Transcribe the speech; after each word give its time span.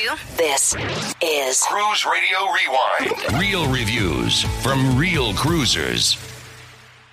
to. 0.00 0.16
This 0.36 0.74
is 1.22 1.62
Cruise 1.62 2.06
Radio 2.06 2.38
Rewind. 2.52 3.40
Real 3.40 3.70
reviews 3.70 4.42
from 4.62 4.96
real 4.96 5.34
cruisers. 5.34 6.16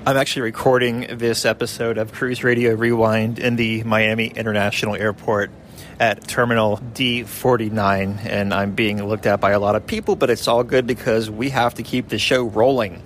I'm 0.06 0.15
actually 0.15 0.44
recording 0.44 1.18
this 1.18 1.44
episode 1.44 1.97
of 1.97 2.13
Cruise 2.13 2.44
Radio 2.44 2.76
Rewind 2.76 3.39
in 3.39 3.55
the 3.55 3.84
Miami 3.84 4.28
International 4.28 4.96
Airport 4.96 5.52
at 6.00 6.28
Terminal 6.28 6.78
D49, 6.94 8.26
and 8.26 8.54
I'm 8.54 8.73
being 8.73 9.04
looked 9.04 9.26
at 9.26 9.42
by 9.42 9.51
a 9.51 9.60
lot 9.60 9.76
of 9.76 9.85
people, 9.85 10.15
but 10.15 10.29
it's 10.29 10.47
all 10.47 10.63
good 10.63 10.88
because 10.88 11.29
we 11.29 11.49
have 11.49 11.74
to 11.76 11.83
keep 11.83 12.10
the 12.10 12.19
show 12.19 12.44
rolling. 12.44 13.01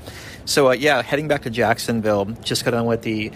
So, 0.46 0.70
uh, 0.70 0.74
yeah, 0.74 1.02
heading 1.02 1.28
back 1.28 1.44
to 1.44 1.50
Jacksonville, 1.50 2.26
just 2.44 2.66
got 2.66 2.74
on 2.74 2.86
with 2.86 3.04
the 3.04 3.32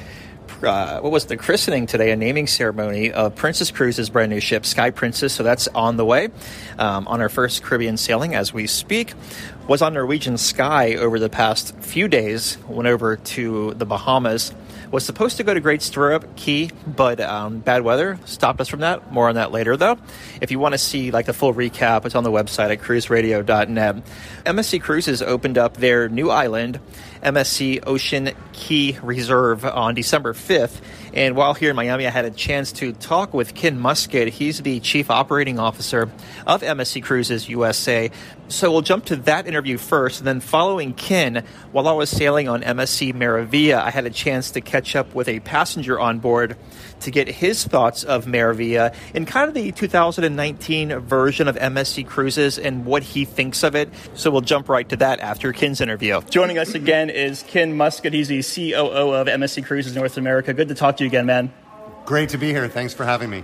uh, 0.64 1.00
what 1.00 1.12
was 1.12 1.26
the 1.26 1.38
christening 1.38 1.86
today, 1.86 2.12
a 2.12 2.16
naming 2.16 2.48
ceremony 2.48 3.12
of 3.12 3.36
Princess 3.36 3.72
Cruises' 3.72 4.10
brand 4.10 4.30
new 4.30 4.40
ship, 4.40 4.66
Sky 4.66 4.90
Princess. 4.90 5.34
So 5.34 5.44
that's 5.44 5.68
on 5.70 5.98
the 5.98 6.06
way 6.06 6.30
um, 6.78 7.08
on 7.08 7.22
our 7.22 7.30
first 7.30 7.64
Caribbean 7.64 7.98
sailing 7.98 8.36
as 8.36 8.54
we 8.54 8.68
speak. 8.68 9.14
Was 9.68 9.82
on 9.82 9.96
Norwegian 9.96 10.38
Sky 10.38 10.94
over 10.94 11.18
the 11.18 11.28
past 11.28 11.76
few 11.78 12.08
days. 12.08 12.60
Went 12.68 12.88
over 12.88 13.16
to 13.16 13.74
the 13.74 13.86
Bahamas. 13.86 14.54
Was 14.92 15.04
supposed 15.04 15.38
to 15.38 15.44
go 15.44 15.56
to 15.56 15.60
Great 15.60 15.82
Stirrup 15.82 16.36
Cay, 16.36 16.70
but 16.86 17.20
um, 17.20 17.60
bad 17.60 17.82
weather 17.82 18.20
stopped 18.26 18.62
us 18.62 18.70
from 18.70 18.82
that. 18.82 19.12
More 19.12 19.28
on 19.28 19.36
that 19.36 19.52
later, 19.52 19.76
though. 19.76 19.98
If 20.40 20.52
you 20.52 20.60
want 20.60 20.74
to 20.74 20.78
see 20.78 21.10
like 21.10 21.26
the 21.26 21.34
full 21.34 21.52
recap, 21.52 22.06
it's 22.06 22.14
on 22.14 22.24
the 22.24 22.32
website 22.32 22.70
at 22.70 22.80
cruiseradio.net. 22.80 24.06
MSC 24.46 24.82
Cruises 24.82 25.24
opened 25.24 25.58
up 25.58 25.78
their 25.78 26.10
new 26.10 26.30
island 26.30 26.80
MSC 27.26 27.84
Ocean 27.88 28.32
Cay 28.54 29.00
Reserve 29.02 29.66
on 29.66 29.96
December 29.96 30.34
5th. 30.34 30.80
And 31.16 31.38
while 31.38 31.54
here 31.54 31.70
in 31.70 31.78
Miami, 31.78 32.06
I 32.06 32.10
had 32.10 32.26
a 32.26 32.30
chance 32.30 32.74
to 32.74 32.92
talk 32.92 33.34
with 33.34 33.56
Ken 33.56 33.80
Muscat. 33.80 34.28
He's 34.28 34.62
the 34.62 34.82
Chief 34.82 35.10
Operating 35.10 35.60
Officer 35.60 36.10
of 36.46 36.62
MSC 36.62 37.02
Cruises 37.02 37.48
USA. 37.48 38.12
So 38.50 38.70
we'll 38.70 38.82
jump 38.82 39.06
to 39.06 39.16
that 39.16 39.48
interview 39.48 39.78
first. 39.78 40.20
And 40.20 40.28
then 40.28 40.42
following 40.42 40.94
Ken, 40.94 41.46
while 41.72 41.88
I 41.88 41.94
was 41.94 42.10
sailing 42.10 42.50
on 42.50 42.64
MSC 42.64 43.14
Meraviglia, 43.14 43.82
I 43.82 43.92
had 43.92 44.06
a 44.06 44.10
chance 44.10 44.52
to 44.52 44.62
catch 44.62 44.94
up 44.94 45.16
with 45.16 45.30
a 45.30 45.40
passenger 45.40 45.98
on 45.98 46.20
board 46.20 46.58
to 47.02 47.12
get 47.12 47.28
his 47.28 47.64
thoughts 47.66 48.04
of 48.04 48.26
Meraviglia 48.26 48.94
in 49.14 49.26
kind 49.26 49.48
of 49.48 49.54
the 49.54 49.72
2019 49.72 51.00
version 51.00 51.48
of 51.48 51.56
MSC 51.56 52.06
Cruises 52.06 52.58
and 52.58 52.86
what 52.86 53.04
he 53.04 53.26
thinks 53.26 53.64
of 53.64 53.76
it. 53.76 53.90
So 54.14 54.32
we'll 54.32 54.42
jump 54.42 54.70
right 54.70 54.88
to 54.90 54.98
that 54.98 55.20
after 55.20 55.54
Ken's 55.54 55.82
interview. 55.82 56.22
Joining 56.30 56.58
us 56.58 56.74
again 56.74 57.10
is 57.10 57.44
Ken 57.44 57.76
Muscat. 57.76 58.14
He's 58.14 58.28
the 58.28 58.42
COO 58.42 59.14
of 59.14 59.28
MSC 59.28 59.66
Cruises 59.66 59.96
North 59.96 60.18
America. 60.18 60.54
Good 60.54 60.70
to 60.70 60.76
talk 60.76 60.98
to 60.98 61.04
you 61.04 61.08
again, 61.08 61.26
man. 61.26 61.54
Great 62.06 62.30
to 62.30 62.38
be 62.38 62.50
here. 62.50 62.68
Thanks 62.68 62.94
for 62.94 63.06
having 63.06 63.30
me. 63.30 63.44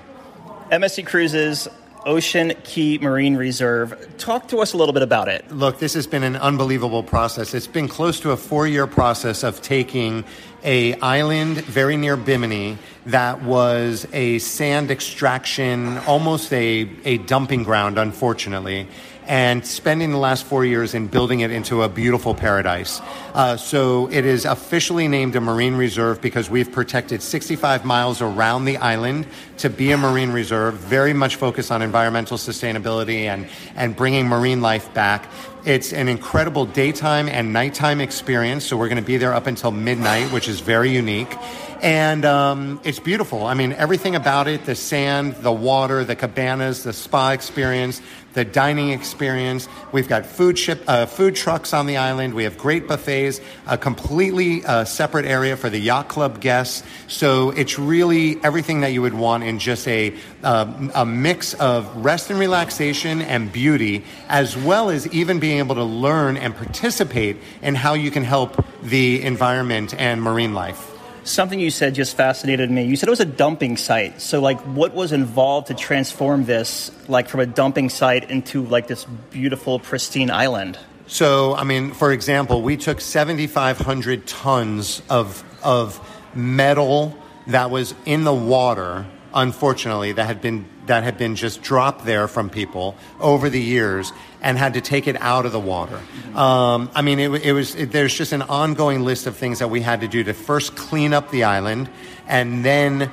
MSC 0.72 1.06
Cruises 1.06 1.68
Ocean 2.06 2.54
Cay 2.64 2.98
Marine 2.98 3.36
Reserve. 3.36 4.18
Talk 4.18 4.48
to 4.48 4.58
us 4.60 4.74
a 4.74 4.78
little 4.78 4.94
bit 4.94 5.04
about 5.04 5.28
it. 5.28 5.50
Look, 5.52 5.80
this 5.80 5.94
has 5.94 6.08
been 6.08 6.24
an 6.24 6.36
unbelievable 6.36 7.04
process. 7.04 7.54
It's 7.54 7.68
been 7.68 7.88
close 7.88 8.20
to 8.22 8.32
a 8.32 8.38
four-year 8.38 8.88
process 8.88 9.44
of 9.44 9.62
taking 9.62 10.24
a 10.64 10.94
island 11.00 11.62
very 11.62 11.98
near 11.98 12.18
Bimini 12.18 12.78
that 13.06 13.42
was 13.44 14.08
a 14.14 14.40
sand 14.40 14.92
extraction, 14.92 15.98
almost 16.00 16.54
a, 16.54 16.90
a 17.06 17.18
dumping 17.20 17.64
ground, 17.64 17.98
unfortunately 17.98 18.88
and 19.32 19.66
spending 19.66 20.12
the 20.12 20.18
last 20.18 20.44
four 20.44 20.66
years 20.66 20.94
in 20.94 21.08
building 21.08 21.40
it 21.40 21.52
into 21.52 21.84
a 21.84 21.88
beautiful 21.88 22.36
paradise. 22.36 23.00
Uh, 23.34 23.56
so 23.56 24.10
it 24.12 24.26
is 24.26 24.44
officially 24.44 25.08
named 25.08 25.38
a 25.38 25.40
marine 25.40 25.76
reserve 25.76 26.20
because 26.20 26.50
we've 26.50 26.70
protected 26.70 27.22
65 27.22 27.86
miles 27.86 28.22
around 28.22 28.66
the 28.66 28.76
island 28.76 29.26
to 29.60 29.70
be 29.70 29.94
a 29.94 29.98
marine 29.98 30.32
reserve, 30.32 30.74
very 30.74 31.14
much 31.14 31.38
focused 31.38 31.72
on 31.72 31.82
environmental 31.82 32.38
sustainability 32.38 33.28
and, 33.28 33.48
and 33.78 33.96
bringing 33.96 34.28
marine 34.28 34.60
life 34.60 34.94
back. 34.94 35.32
It's 35.64 35.94
an 35.94 36.10
incredible 36.10 36.66
daytime 36.66 37.30
and 37.30 37.54
nighttime 37.54 38.02
experience. 38.02 38.66
So 38.66 38.76
we're 38.76 38.90
going 38.90 39.02
to 39.02 39.08
be 39.08 39.16
there 39.16 39.34
up 39.34 39.48
until 39.48 39.72
midnight, 39.72 40.30
which 40.34 40.50
is 40.50 40.60
very 40.60 40.90
unique. 40.90 41.34
And 41.82 42.26
um, 42.26 42.80
it's 42.84 43.00
beautiful. 43.00 43.44
I 43.44 43.56
mean, 43.56 43.74
everything 43.74 44.16
about 44.16 44.48
it 44.48 44.66
the 44.66 44.76
sand, 44.76 45.34
the 45.38 45.52
water, 45.52 46.04
the 46.04 46.16
cabanas, 46.16 46.84
the 46.84 46.94
spa 46.94 47.32
experience, 47.32 48.04
the 48.34 48.46
dining 48.46 48.92
experience. 48.92 49.68
We've 49.92 50.08
got 50.08 50.28
food 50.28 50.60
ship, 50.60 50.84
uh, 50.88 51.08
food 51.08 51.36
trucks 51.36 51.74
on 51.74 51.88
the 51.88 51.98
island. 51.98 52.36
We 52.36 52.44
have 52.44 52.56
great 52.56 52.88
buffets, 52.88 53.42
a 53.66 53.80
completely 53.80 54.64
uh, 54.64 54.86
separate 54.86 55.26
area 55.26 55.58
for 55.58 55.72
the 55.72 55.80
yacht 55.80 56.08
club 56.08 56.40
guests. 56.40 56.84
So 57.08 57.50
it's 57.50 57.80
really 57.80 58.38
everything 58.44 58.82
that 58.82 58.94
you 58.94 59.02
would 59.02 59.16
want 59.16 59.44
in 59.44 59.58
just 59.58 59.88
a 59.88 60.16
uh, 60.44 60.90
a 60.94 61.06
mix 61.06 61.56
of 61.56 62.06
rest 62.06 62.30
and 62.30 62.38
relaxation 62.38 63.24
and 63.24 63.52
beauty, 63.52 64.04
as 64.30 64.56
well 64.56 64.92
as 64.92 65.08
even 65.08 65.40
being 65.40 65.58
able 65.58 65.76
to 65.76 65.84
learn 65.84 66.38
and 66.38 66.56
participate 66.56 67.38
in 67.64 67.74
how 67.74 67.96
you 67.96 68.12
can 68.12 68.24
help 68.24 68.64
the 68.84 69.24
environment 69.24 69.96
and 69.98 70.22
marine 70.22 70.54
life. 70.54 70.91
Something 71.24 71.60
you 71.60 71.70
said 71.70 71.94
just 71.96 72.18
fascinated 72.18 72.72
me. 72.72 72.84
You 72.86 72.96
said 72.96 73.08
it 73.08 73.12
was 73.12 73.20
a 73.20 73.26
dumping 73.26 73.78
site. 73.78 74.22
So, 74.22 74.42
like, 74.42 74.60
what 74.62 74.94
was 74.94 75.12
involved 75.12 75.68
to 75.68 75.74
transform 75.74 76.46
this, 76.46 76.92
like, 77.08 77.30
from 77.30 77.42
a 77.42 77.46
dumping 77.46 77.90
site 77.90 78.30
into 78.32 78.64
like 78.64 78.88
this 78.88 79.06
beautiful, 79.30 79.80
pristine 79.80 80.32
island? 80.32 80.80
So, 81.08 81.56
I 81.56 81.64
mean, 81.64 81.92
for 81.92 82.12
example, 82.12 82.62
we 82.62 82.78
took 82.78 83.02
7,500 83.02 84.26
tons 84.26 85.02
of 85.10 85.44
of 85.64 86.00
metal 86.34 87.16
that 87.48 87.70
was 87.70 87.94
in 88.06 88.24
the 88.24 88.34
water. 88.34 89.06
Unfortunately, 89.34 90.12
that 90.14 90.26
had 90.26 90.42
been 90.42 90.66
that 90.88 91.04
had 91.04 91.18
been 91.18 91.36
just 91.36 91.62
dropped 91.62 92.06
there 92.06 92.28
from 92.28 92.50
people 92.50 92.96
over 93.20 93.50
the 93.50 93.62
years 93.62 94.12
and 94.42 94.58
had 94.58 94.74
to 94.74 94.82
take 94.82 95.08
it 95.08 95.20
out 95.22 95.46
of 95.46 95.52
the 95.52 95.60
water. 95.60 96.00
Um, 96.36 96.90
I 96.96 97.02
mean, 97.02 97.20
it, 97.20 97.46
it 97.46 97.54
was 97.54 97.76
it, 97.76 97.92
there's 97.92 98.14
just 98.14 98.32
an 98.32 98.42
ongoing 98.42 99.04
list 99.04 99.28
of 99.28 99.36
things 99.38 99.60
that 99.60 99.70
we 99.70 99.82
had 99.82 100.02
to 100.02 100.08
do 100.08 100.24
to 100.24 100.34
first 100.34 100.76
clean 100.76 101.14
up 101.14 101.30
the 101.32 101.44
island 101.44 101.90
and 102.28 102.66
then 102.66 103.12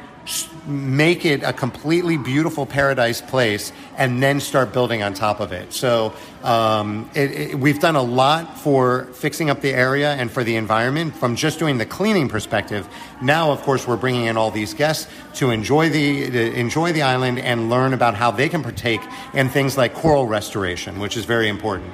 make 0.69 1.25
it 1.25 1.43
a 1.43 1.53
completely 1.53 2.19
beautiful 2.19 2.67
paradise 2.67 3.23
place 3.23 3.73
and 3.97 4.23
then 4.23 4.39
start 4.39 4.71
building 4.73 5.03
on 5.03 5.15
top 5.15 5.41
of 5.41 5.51
it. 5.51 5.73
So 5.73 6.12
um, 6.43 7.11
it, 7.15 7.31
it, 7.31 7.55
we've 7.59 7.81
done 7.81 7.97
a 7.97 8.03
lot 8.03 8.59
for 8.59 9.06
fixing 9.15 9.49
up 9.49 9.62
the 9.62 9.73
area 9.73 10.12
and 10.12 10.31
for 10.31 10.45
the 10.45 10.56
environment 10.56 11.17
from 11.17 11.37
just 11.37 11.59
doing 11.59 11.79
the 11.79 11.87
cleaning 11.87 12.29
perspective. 12.29 12.87
Now, 13.23 13.51
of 13.51 13.62
course, 13.62 13.89
we're 13.89 13.97
bringing 13.97 14.27
in 14.27 14.37
all 14.37 14.51
these 14.51 14.75
guests 14.75 15.11
to 15.37 15.51
enjoy 15.51 15.89
the 15.89 16.31
to 16.31 16.53
enjoy 16.53 16.93
the 16.93 17.03
island 17.03 17.39
and 17.39 17.71
learn 17.71 17.95
about 17.95 18.15
how 18.15 18.31
they 18.31 18.50
can 18.50 18.62
partake 18.62 19.00
in 19.33 19.49
things 19.49 19.79
like 19.79 19.95
coral 19.95 20.27
restoration, 20.27 20.99
which 20.99 21.17
is 21.17 21.25
very 21.25 21.49
important. 21.49 21.93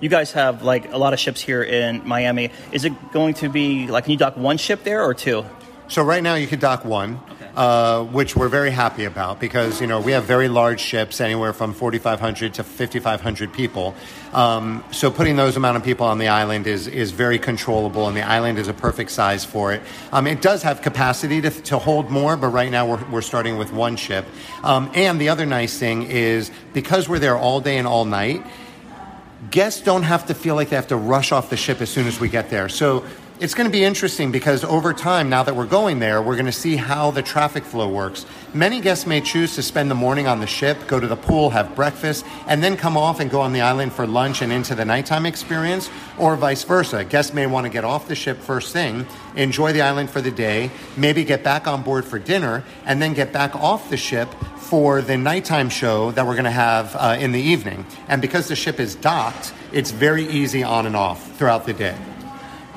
You 0.00 0.08
guys 0.08 0.32
have 0.32 0.62
like 0.62 0.92
a 0.92 0.98
lot 0.98 1.12
of 1.12 1.20
ships 1.20 1.40
here 1.40 1.62
in 1.62 2.06
Miami. 2.06 2.50
Is 2.72 2.84
it 2.84 3.12
going 3.12 3.34
to 3.34 3.48
be 3.48 3.86
like 3.86 4.04
can 4.04 4.12
you 4.12 4.18
dock 4.18 4.36
one 4.36 4.56
ship 4.56 4.82
there 4.82 5.04
or 5.04 5.14
two? 5.14 5.44
So 5.88 6.02
right 6.02 6.22
now 6.22 6.34
you 6.34 6.46
could 6.46 6.60
dock 6.60 6.84
one. 6.84 7.20
Uh, 7.56 8.04
which 8.04 8.36
we're 8.36 8.48
very 8.48 8.70
happy 8.70 9.04
about 9.04 9.40
because 9.40 9.80
you 9.80 9.86
know 9.86 10.00
we 10.00 10.12
have 10.12 10.24
very 10.24 10.48
large 10.48 10.80
ships, 10.80 11.20
anywhere 11.20 11.52
from 11.52 11.74
4,500 11.74 12.54
to 12.54 12.64
5,500 12.64 13.52
people. 13.52 13.94
Um, 14.32 14.84
so 14.92 15.10
putting 15.10 15.36
those 15.36 15.56
amount 15.56 15.76
of 15.76 15.84
people 15.84 16.06
on 16.06 16.18
the 16.18 16.28
island 16.28 16.66
is 16.66 16.86
is 16.86 17.10
very 17.10 17.38
controllable, 17.38 18.08
and 18.08 18.16
the 18.16 18.22
island 18.22 18.58
is 18.58 18.68
a 18.68 18.74
perfect 18.74 19.10
size 19.10 19.44
for 19.44 19.72
it. 19.72 19.82
Um, 20.12 20.26
it 20.26 20.42
does 20.42 20.62
have 20.62 20.82
capacity 20.82 21.40
to, 21.40 21.50
to 21.50 21.78
hold 21.78 22.10
more, 22.10 22.36
but 22.36 22.48
right 22.48 22.70
now 22.70 22.86
we're, 22.86 23.04
we're 23.10 23.22
starting 23.22 23.58
with 23.58 23.72
one 23.72 23.96
ship. 23.96 24.24
Um, 24.62 24.90
and 24.94 25.20
the 25.20 25.28
other 25.28 25.46
nice 25.46 25.78
thing 25.78 26.02
is 26.04 26.50
because 26.72 27.08
we're 27.08 27.18
there 27.18 27.36
all 27.36 27.60
day 27.60 27.78
and 27.78 27.86
all 27.86 28.04
night 28.04 28.44
guests 29.50 29.80
don't 29.80 30.02
have 30.02 30.26
to 30.26 30.34
feel 30.34 30.54
like 30.54 30.68
they 30.68 30.76
have 30.76 30.88
to 30.88 30.96
rush 30.96 31.32
off 31.32 31.50
the 31.50 31.56
ship 31.56 31.80
as 31.80 31.90
soon 31.90 32.06
as 32.06 32.20
we 32.20 32.28
get 32.28 32.50
there. 32.50 32.68
So 32.68 33.04
it's 33.40 33.54
going 33.54 33.64
to 33.64 33.72
be 33.72 33.82
interesting 33.82 34.30
because 34.30 34.64
over 34.64 34.92
time, 34.92 35.30
now 35.30 35.42
that 35.42 35.56
we're 35.56 35.64
going 35.64 35.98
there, 35.98 36.20
we're 36.20 36.34
going 36.34 36.44
to 36.44 36.52
see 36.52 36.76
how 36.76 37.10
the 37.10 37.22
traffic 37.22 37.64
flow 37.64 37.88
works. 37.88 38.26
Many 38.52 38.82
guests 38.82 39.06
may 39.06 39.22
choose 39.22 39.54
to 39.54 39.62
spend 39.62 39.90
the 39.90 39.94
morning 39.94 40.26
on 40.26 40.40
the 40.40 40.46
ship, 40.46 40.76
go 40.86 41.00
to 41.00 41.06
the 41.06 41.16
pool, 41.16 41.48
have 41.48 41.74
breakfast, 41.74 42.26
and 42.46 42.62
then 42.62 42.76
come 42.76 42.98
off 42.98 43.18
and 43.18 43.30
go 43.30 43.40
on 43.40 43.54
the 43.54 43.62
island 43.62 43.94
for 43.94 44.06
lunch 44.06 44.42
and 44.42 44.52
into 44.52 44.74
the 44.74 44.84
nighttime 44.84 45.24
experience, 45.24 45.88
or 46.18 46.36
vice 46.36 46.64
versa. 46.64 47.02
Guests 47.02 47.32
may 47.32 47.46
want 47.46 47.64
to 47.64 47.70
get 47.70 47.82
off 47.82 48.08
the 48.08 48.14
ship 48.14 48.36
first 48.36 48.74
thing, 48.74 49.06
enjoy 49.36 49.72
the 49.72 49.80
island 49.80 50.10
for 50.10 50.20
the 50.20 50.30
day, 50.30 50.70
maybe 50.98 51.24
get 51.24 51.42
back 51.42 51.66
on 51.66 51.82
board 51.82 52.04
for 52.04 52.18
dinner, 52.18 52.62
and 52.84 53.00
then 53.00 53.14
get 53.14 53.32
back 53.32 53.56
off 53.56 53.88
the 53.88 53.96
ship 53.96 54.28
for 54.58 55.00
the 55.00 55.16
nighttime 55.16 55.70
show 55.70 56.10
that 56.10 56.26
we're 56.26 56.34
going 56.34 56.44
to 56.44 56.50
have 56.50 56.94
uh, 56.94 57.16
in 57.18 57.32
the 57.32 57.40
evening. 57.40 57.86
And 58.06 58.20
because 58.20 58.48
the 58.48 58.56
ship 58.56 58.78
is 58.78 58.94
docked, 58.96 59.54
it's 59.72 59.92
very 59.92 60.26
easy 60.28 60.62
on 60.62 60.84
and 60.84 60.94
off 60.94 61.38
throughout 61.38 61.64
the 61.64 61.72
day 61.72 61.96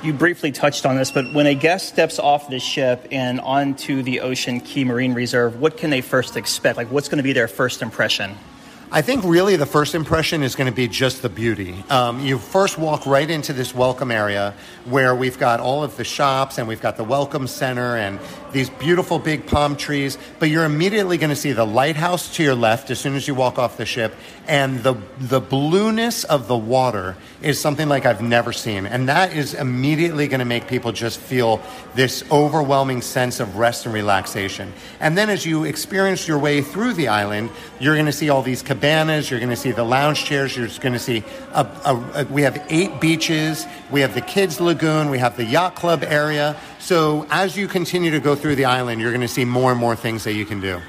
you 0.04 0.12
briefly 0.12 0.52
touched 0.52 0.86
on 0.86 0.96
this, 0.96 1.12
but 1.12 1.32
when 1.34 1.48
a 1.48 1.56
guest 1.56 1.88
steps 1.88 2.20
off 2.20 2.50
the 2.50 2.60
ship 2.60 3.08
and 3.12 3.40
onto 3.40 4.04
the 4.04 4.20
Ocean 4.20 4.60
Cay 4.60 4.84
Marine 4.84 5.14
Reserve, 5.14 5.62
what 5.62 5.78
can 5.78 5.90
they 5.90 6.02
first 6.02 6.36
expect? 6.36 6.78
Like, 6.78 6.92
what's 6.92 7.08
going 7.08 7.18
to 7.18 7.24
be 7.24 7.34
their 7.34 7.48
first 7.48 7.82
impression? 7.82 8.36
I 8.96 9.02
think 9.02 9.24
really 9.24 9.56
the 9.56 9.66
first 9.66 9.96
impression 9.96 10.44
is 10.44 10.56
going 10.56 10.70
to 10.70 10.76
be 10.76 10.88
just 10.88 11.24
the 11.24 11.30
beauty. 11.30 11.84
Um, 11.90 12.20
you 12.20 12.38
first 12.38 12.78
walk 12.78 13.08
right 13.08 13.28
into 13.28 13.52
this 13.52 13.74
welcome 13.74 14.12
area 14.12 14.54
where 14.86 15.16
we've 15.16 15.40
got 15.40 15.60
all 15.60 15.84
of 15.84 15.98
the 15.98 16.04
shops 16.04 16.60
and 16.60 16.68
we've 16.68 16.80
got 16.80 16.98
the 16.98 17.04
welcome 17.04 17.48
center 17.48 17.98
and 17.98 18.20
these 18.52 18.70
beautiful 18.70 19.18
big 19.18 19.48
palm 19.48 19.76
trees, 19.76 20.18
but 20.38 20.50
you're 20.50 20.64
immediately 20.64 21.18
going 21.18 21.32
to 21.32 21.36
see 21.36 21.52
the 21.52 21.66
lighthouse 21.66 22.36
to 22.36 22.44
your 22.44 22.54
left 22.54 22.92
as 22.92 23.00
soon 23.00 23.16
as 23.16 23.28
you 23.28 23.34
walk 23.34 23.58
off 23.58 23.78
the 23.78 23.86
ship, 23.86 24.14
and 24.48 24.84
the 24.84 24.94
the 25.20 25.42
blueness 25.42 26.24
of 26.24 26.48
the 26.48 26.56
water 26.56 27.18
is 27.42 27.60
something 27.60 27.90
like 27.90 28.06
I've 28.06 28.22
never 28.22 28.54
seen, 28.54 28.86
and 28.86 29.10
that 29.10 29.34
is 29.34 29.56
immediately 29.56 30.28
going 30.28 30.40
to 30.40 30.46
make 30.46 30.68
people 30.68 30.92
just 30.92 31.20
feel 31.20 31.62
this 31.96 32.24
overwhelming 32.32 33.02
sense 33.02 33.40
of 33.40 33.58
rest 33.58 33.86
and 33.86 33.94
relaxation. 33.94 34.72
And 35.00 35.18
then 35.18 35.32
as 35.32 35.46
you 35.48 35.64
experience 35.64 36.28
your 36.28 36.38
way 36.38 36.62
through 36.62 36.94
the 36.94 37.08
island, 37.08 37.50
you're 37.80 37.96
going 37.96 38.06
to 38.06 38.12
see 38.12 38.30
all 38.30 38.44
these 38.44 38.62
cabanas, 38.84 39.32
you're 39.32 39.40
going 39.40 39.50
to 39.50 39.56
see 39.56 39.72
the 39.72 39.84
lounge 39.84 40.26
chairs, 40.26 40.58
you're 40.58 40.68
going 40.82 40.92
to 40.92 41.00
see 41.00 41.24
a, 41.54 41.62
a, 41.86 41.96
a, 42.16 42.26
we 42.26 42.42
have 42.42 42.62
eight 42.68 43.00
beaches, 43.00 43.66
we 43.90 44.02
have 44.02 44.14
the 44.14 44.20
kids 44.20 44.60
lagoon, 44.60 45.10
we 45.10 45.18
have 45.18 45.38
the 45.38 45.46
yacht 45.46 45.74
club 45.74 46.04
area. 46.04 46.58
So 46.80 47.26
as 47.30 47.56
you 47.56 47.70
continue 47.70 48.12
to 48.12 48.20
go 48.20 48.36
through 48.36 48.58
the 48.58 48.66
island, 48.66 49.00
you're 49.00 49.12
going 49.12 49.22
to 49.22 49.28
see 49.30 49.46
more 49.46 49.72
and 49.72 49.80
more 49.80 49.96
things 49.96 50.26
that 50.26 50.34
you 50.34 50.46
can 50.46 50.60
do. 50.60 50.82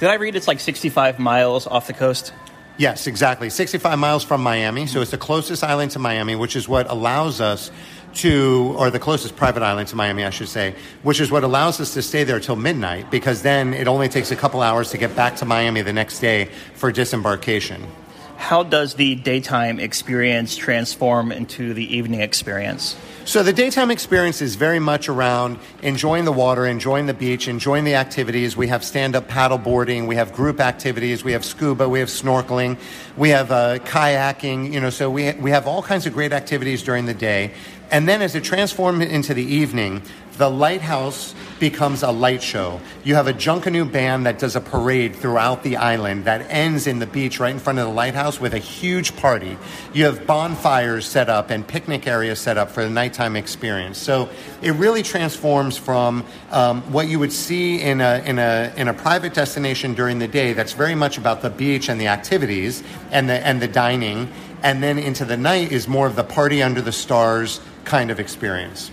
Did 0.00 0.08
I 0.08 0.14
read 0.14 0.34
it's 0.34 0.48
like 0.48 0.58
65 0.58 1.20
miles 1.20 1.68
off 1.68 1.86
the 1.86 1.92
coast? 1.92 2.32
Yes, 2.78 3.06
exactly. 3.06 3.48
65 3.48 3.96
miles 3.96 4.24
from 4.24 4.42
Miami. 4.42 4.88
So 4.88 5.00
it's 5.00 5.12
the 5.12 5.18
closest 5.18 5.62
island 5.62 5.92
to 5.92 6.00
Miami, 6.00 6.34
which 6.34 6.56
is 6.56 6.68
what 6.68 6.90
allows 6.90 7.40
us 7.40 7.70
to, 8.14 8.74
or 8.76 8.90
the 8.90 8.98
closest 8.98 9.36
private 9.36 9.62
island 9.62 9.88
to 9.88 9.96
Miami, 9.96 10.24
I 10.24 10.30
should 10.30 10.48
say, 10.48 10.74
which 11.02 11.20
is 11.20 11.30
what 11.30 11.44
allows 11.44 11.80
us 11.80 11.94
to 11.94 12.02
stay 12.02 12.24
there 12.24 12.40
till 12.40 12.56
midnight 12.56 13.10
because 13.10 13.42
then 13.42 13.74
it 13.74 13.88
only 13.88 14.08
takes 14.08 14.30
a 14.30 14.36
couple 14.36 14.62
hours 14.62 14.90
to 14.90 14.98
get 14.98 15.14
back 15.16 15.36
to 15.36 15.44
Miami 15.44 15.82
the 15.82 15.92
next 15.92 16.20
day 16.20 16.50
for 16.74 16.90
disembarkation. 16.92 17.86
How 18.36 18.62
does 18.62 18.94
the 18.94 19.16
daytime 19.16 19.78
experience 19.78 20.56
transform 20.56 21.30
into 21.30 21.74
the 21.74 21.94
evening 21.94 22.22
experience? 22.22 22.96
So 23.26 23.42
the 23.42 23.52
daytime 23.52 23.90
experience 23.90 24.40
is 24.40 24.54
very 24.54 24.78
much 24.78 25.10
around 25.10 25.58
enjoying 25.82 26.24
the 26.24 26.32
water, 26.32 26.64
enjoying 26.66 27.04
the 27.04 27.14
beach, 27.14 27.48
enjoying 27.48 27.84
the 27.84 27.96
activities. 27.96 28.56
We 28.56 28.68
have 28.68 28.82
stand-up 28.82 29.28
paddle 29.28 29.58
boarding, 29.58 30.06
we 30.06 30.16
have 30.16 30.32
group 30.32 30.58
activities, 30.58 31.22
we 31.22 31.32
have 31.32 31.44
scuba, 31.44 31.86
we 31.86 32.00
have 32.00 32.08
snorkeling, 32.08 32.78
we 33.14 33.28
have 33.28 33.52
uh, 33.52 33.78
kayaking. 33.80 34.72
You 34.72 34.80
know, 34.80 34.90
so 34.90 35.10
we 35.10 35.32
we 35.34 35.50
have 35.50 35.66
all 35.66 35.82
kinds 35.82 36.06
of 36.06 36.14
great 36.14 36.32
activities 36.32 36.82
during 36.82 37.04
the 37.04 37.14
day. 37.14 37.52
And 37.90 38.08
then 38.08 38.22
as 38.22 38.34
it 38.34 38.44
transforms 38.44 39.04
into 39.04 39.34
the 39.34 39.44
evening, 39.44 40.02
the 40.40 40.48
lighthouse 40.48 41.34
becomes 41.58 42.02
a 42.02 42.10
light 42.10 42.42
show. 42.42 42.80
You 43.04 43.14
have 43.16 43.26
a 43.26 43.32
Junkanoo 43.34 43.92
band 43.92 44.24
that 44.24 44.38
does 44.38 44.56
a 44.56 44.60
parade 44.60 45.14
throughout 45.14 45.62
the 45.62 45.76
island 45.76 46.24
that 46.24 46.46
ends 46.48 46.86
in 46.86 46.98
the 46.98 47.06
beach 47.06 47.38
right 47.38 47.52
in 47.52 47.58
front 47.58 47.78
of 47.78 47.86
the 47.86 47.92
lighthouse 47.92 48.40
with 48.40 48.54
a 48.54 48.58
huge 48.58 49.14
party. 49.16 49.58
You 49.92 50.06
have 50.06 50.26
bonfires 50.26 51.04
set 51.04 51.28
up 51.28 51.50
and 51.50 51.66
picnic 51.66 52.06
areas 52.06 52.40
set 52.40 52.56
up 52.56 52.70
for 52.70 52.82
the 52.82 52.88
nighttime 52.88 53.36
experience. 53.36 53.98
So 53.98 54.30
it 54.62 54.70
really 54.70 55.02
transforms 55.02 55.76
from 55.76 56.24
um, 56.50 56.80
what 56.90 57.08
you 57.08 57.18
would 57.18 57.32
see 57.32 57.82
in 57.82 58.00
a, 58.00 58.22
in, 58.24 58.38
a, 58.38 58.72
in 58.76 58.88
a 58.88 58.94
private 58.94 59.34
destination 59.34 59.92
during 59.92 60.20
the 60.20 60.28
day 60.28 60.54
that's 60.54 60.72
very 60.72 60.94
much 60.94 61.18
about 61.18 61.42
the 61.42 61.50
beach 61.50 61.90
and 61.90 62.00
the 62.00 62.06
activities 62.06 62.82
and 63.10 63.28
the, 63.28 63.46
and 63.46 63.60
the 63.60 63.68
dining. 63.68 64.32
And 64.62 64.82
then 64.82 64.98
into 64.98 65.26
the 65.26 65.36
night 65.36 65.72
is 65.72 65.86
more 65.86 66.06
of 66.06 66.16
the 66.16 66.24
party 66.24 66.62
under 66.62 66.80
the 66.80 66.92
stars 66.92 67.60
kind 67.84 68.10
of 68.10 68.20
experience. 68.20 68.90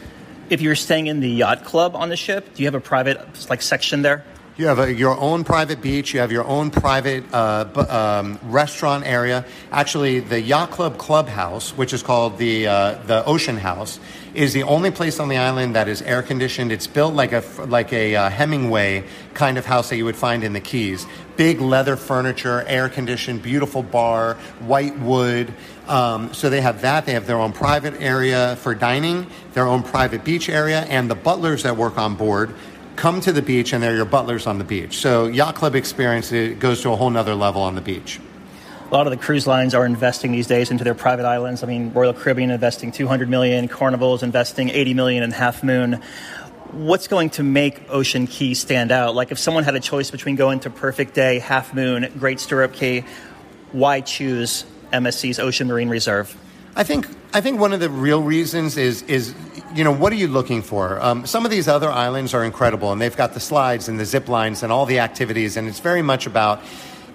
If 0.50 0.62
you're 0.62 0.75
staying 0.75 1.07
in 1.07 1.19
the 1.19 1.30
yacht 1.30 1.66
club 1.66 1.95
on 1.95 2.10
the 2.10 2.16
ship, 2.16 2.54
do 2.54 2.63
you 2.63 2.68
have 2.68 2.75
a 2.75 2.80
private 2.80 3.19
like 3.50 3.62
section 3.62 4.01
there? 4.01 4.24
You 4.57 4.65
have 4.65 4.80
a, 4.80 4.92
your 4.92 5.15
own 5.19 5.44
private 5.44 5.81
beach. 5.81 6.15
You 6.15 6.19
have 6.19 6.31
your 6.31 6.44
own 6.44 6.71
private 6.71 7.24
uh, 7.31 7.65
b- 7.65 7.80
um, 7.81 8.39
restaurant 8.42 9.06
area. 9.06 9.45
Actually, 9.71 10.19
the 10.19 10.42
yacht 10.42 10.71
club 10.71 10.98
clubhouse, 10.98 11.77
which 11.77 11.94
is 11.94 12.01
called 12.01 12.39
the 12.39 12.65
uh, 12.65 12.94
the 13.06 13.24
Ocean 13.25 13.57
House, 13.57 14.00
is 14.33 14.54
the 14.54 14.63
only 14.63 14.89
place 14.89 15.19
on 15.19 15.30
the 15.30 15.38
island 15.38 15.75
that 15.75 15.88
is 15.88 16.01
air 16.01 16.24
conditioned. 16.24 16.71
It's 16.71 16.88
built 16.88 17.13
like 17.13 17.33
a 17.33 17.44
like 17.68 17.94
a 17.94 18.15
uh, 18.15 18.30
Hemingway 18.31 19.04
kind 19.36 19.59
of 19.59 19.65
house 19.68 19.89
that 19.89 19.98
you 19.98 20.06
would 20.06 20.15
find 20.15 20.44
in 20.44 20.54
the 20.54 20.59
Keys. 20.59 21.06
Big 21.36 21.62
leather 21.62 21.95
furniture, 21.95 22.63
air 22.65 22.89
conditioned, 22.89 23.44
beautiful 23.44 23.83
bar, 23.83 24.39
white 24.62 24.98
wood. 24.98 25.54
Um, 25.88 26.33
so 26.33 26.50
they 26.50 26.62
have 26.62 26.81
that. 26.81 27.06
They 27.06 27.13
have 27.13 27.27
their 27.27 27.38
own 27.38 27.54
private 27.54 28.01
area 28.01 28.56
for 28.56 28.74
dining, 28.74 29.27
their 29.54 29.68
own 29.68 29.83
private 29.83 30.24
beach 30.24 30.50
area, 30.50 30.81
and 30.89 31.12
the 31.12 31.15
butlers 31.15 31.62
that 31.62 31.77
work 31.77 32.00
on 32.00 32.15
board 32.15 32.56
come 32.98 33.22
to 33.22 33.32
the 33.32 33.42
beach 33.42 33.72
and 33.72 33.82
they're 33.82 33.96
your 33.96 34.06
butlers 34.06 34.48
on 34.48 34.58
the 34.58 34.64
beach. 34.64 34.98
So 34.98 35.28
yacht 35.28 35.56
club 35.56 35.76
experience 35.76 36.32
it 36.32 36.60
goes 36.60 36.82
to 36.82 36.92
a 36.92 36.96
whole 36.96 37.10
nother 37.10 37.36
level 37.36 37.62
on 37.62 37.76
the 37.76 37.82
beach. 37.82 38.20
A 38.90 38.94
lot 38.94 39.06
of 39.06 39.12
the 39.12 39.18
cruise 39.18 39.46
lines 39.46 39.74
are 39.76 39.86
investing 39.86 40.32
these 40.32 40.48
days 40.48 40.72
into 40.72 40.84
their 40.84 40.96
private 40.96 41.26
islands. 41.26 41.62
I 41.62 41.68
mean, 41.68 41.92
Royal 41.94 42.14
Caribbean 42.14 42.52
investing 42.52 42.92
200 42.92 43.30
million, 43.30 43.68
Carnival's 43.68 44.24
investing 44.24 44.70
80 44.70 44.94
million 44.94 45.24
in 45.24 45.32
Half 45.32 45.64
Moon. 45.64 46.02
What's 46.72 47.08
going 47.08 47.30
to 47.32 47.44
make 47.44 47.82
Ocean 47.90 48.28
Cay 48.28 48.54
stand 48.54 48.92
out? 48.92 49.14
Like 49.14 49.32
if 49.32 49.40
someone 49.40 49.64
had 49.64 49.76
a 49.76 49.80
choice 49.80 50.10
between 50.10 50.36
going 50.36 50.62
to 50.62 50.70
Perfect 50.70 51.14
Day, 51.14 51.40
Half 51.40 51.74
Moon, 51.74 52.12
Great 52.18 52.40
Stirrup 52.40 52.74
Cay, 52.74 53.06
why 53.74 54.02
choose 54.02 54.66
MSC's 54.92 55.40
Ocean 55.40 55.68
Marine 55.68 55.90
Reserve? 55.90 56.36
I 56.76 56.84
think 56.84 57.08
I 57.34 57.42
think 57.42 57.60
one 57.60 57.74
of 57.74 57.80
the 57.80 57.90
real 57.90 58.22
reasons 58.22 58.78
is 58.78 59.02
is 59.04 59.34
you 59.78 59.84
know 59.84 59.92
what 59.92 60.12
are 60.12 60.16
you 60.16 60.28
looking 60.28 60.64
for? 60.64 61.00
Um, 61.00 61.28
some 61.28 61.46
of 61.46 61.52
these 61.52 61.68
other 61.68 61.92
islands 61.92 62.34
are 62.34 62.44
incredible, 62.44 62.92
and 62.92 63.00
they've 63.00 63.16
got 63.16 63.36
the 63.36 63.40
slides 63.40 63.88
and 63.88 64.00
the 64.00 64.06
zip 64.06 64.28
lines 64.28 64.64
and 64.64 64.72
all 64.72 64.88
the 64.88 64.98
activities, 64.98 65.56
and 65.56 65.68
it's 65.68 65.80
very 65.80 66.02
much 66.02 66.26
about 66.26 66.62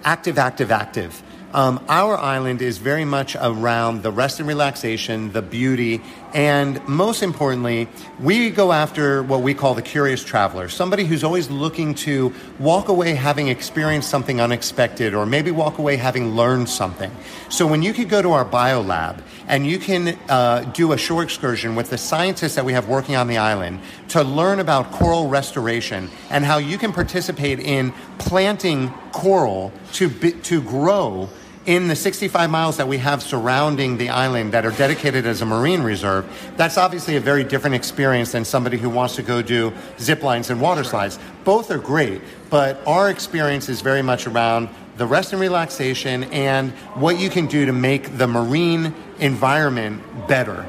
active, 0.05 0.37
active, 0.37 0.71
active. 0.71 1.21
Um, 1.53 1.83
our 1.89 2.17
island 2.17 2.61
is 2.61 2.77
very 2.77 3.03
much 3.03 3.35
around 3.35 4.01
the 4.01 4.11
rest 4.11 4.39
and 4.39 4.47
relaxation, 4.47 5.33
the 5.33 5.41
beauty, 5.41 6.01
and 6.33 6.85
most 6.87 7.21
importantly, 7.21 7.87
we 8.19 8.49
go 8.49 8.71
after 8.71 9.21
what 9.21 9.41
we 9.41 9.53
call 9.53 9.75
the 9.75 9.83
curious 9.83 10.23
traveler, 10.23 10.67
somebody 10.67 11.05
who's 11.05 11.23
always 11.23 11.49
looking 11.49 11.93
to 11.95 12.33
walk 12.57 12.87
away 12.87 13.13
having 13.13 13.49
experienced 13.49 14.09
something 14.09 14.41
unexpected, 14.41 15.13
or 15.13 15.27
maybe 15.27 15.51
walk 15.51 15.77
away 15.77 15.95
having 15.95 16.31
learned 16.35 16.67
something. 16.69 17.11
So 17.49 17.67
when 17.67 17.83
you 17.83 17.93
could 17.93 18.09
go 18.09 18.21
to 18.21 18.31
our 18.31 18.45
bio 18.45 18.81
lab 18.81 19.23
and 19.47 19.67
you 19.67 19.77
can 19.77 20.17
uh, 20.27 20.61
do 20.73 20.93
a 20.93 20.97
shore 20.97 21.21
excursion 21.21 21.75
with 21.75 21.91
the 21.91 21.99
scientists 21.99 22.55
that 22.55 22.65
we 22.65 22.73
have 22.73 22.87
working 22.87 23.15
on 23.15 23.27
the 23.27 23.37
island 23.37 23.81
to 24.09 24.23
learn 24.23 24.59
about 24.59 24.91
coral 24.91 25.27
restoration 25.27 26.09
and 26.31 26.45
how 26.45 26.57
you 26.57 26.79
can 26.79 26.91
participate 26.93 27.59
in 27.59 27.93
planting 28.17 28.89
coral 29.11 29.71
to 29.91 30.09
to 30.31 30.61
grow 30.61 31.29
in 31.65 31.87
the 31.87 31.95
65 31.95 32.49
miles 32.49 32.77
that 32.77 32.87
we 32.87 32.97
have 32.97 33.23
surrounding 33.23 33.97
the 33.97 34.09
island 34.09 34.51
that 34.51 34.65
are 34.65 34.71
dedicated 34.71 35.25
as 35.25 35.41
a 35.41 35.45
marine 35.45 35.81
reserve, 35.81 36.25
that's 36.57 36.77
obviously 36.77 37.15
a 37.15 37.21
very 37.21 37.43
different 37.43 37.75
experience 37.75 38.33
than 38.33 38.43
somebody 38.43 38.77
who 38.77 38.89
wants 38.89 39.15
to 39.15 39.23
go 39.23 39.41
do 39.41 39.71
zip 39.99 40.23
lines 40.23 40.49
and 40.49 40.59
water 40.59 40.83
slides. 40.83 41.17
Both 41.45 41.71
are 41.71 41.77
great, 41.77 42.21
but 42.49 42.85
our 42.85 43.09
experience 43.09 43.69
is 43.69 43.81
very 43.81 44.01
much 44.01 44.27
around 44.27 44.69
the 44.97 45.05
rest 45.05 45.31
and 45.31 45.41
relaxation 45.41 46.25
and 46.25 46.71
what 46.95 47.17
you 47.17 47.29
can 47.29 47.47
do 47.47 47.65
to 47.65 47.73
make 47.73 48.17
the 48.17 48.27
marine 48.27 48.93
environment 49.19 50.03
better. 50.27 50.65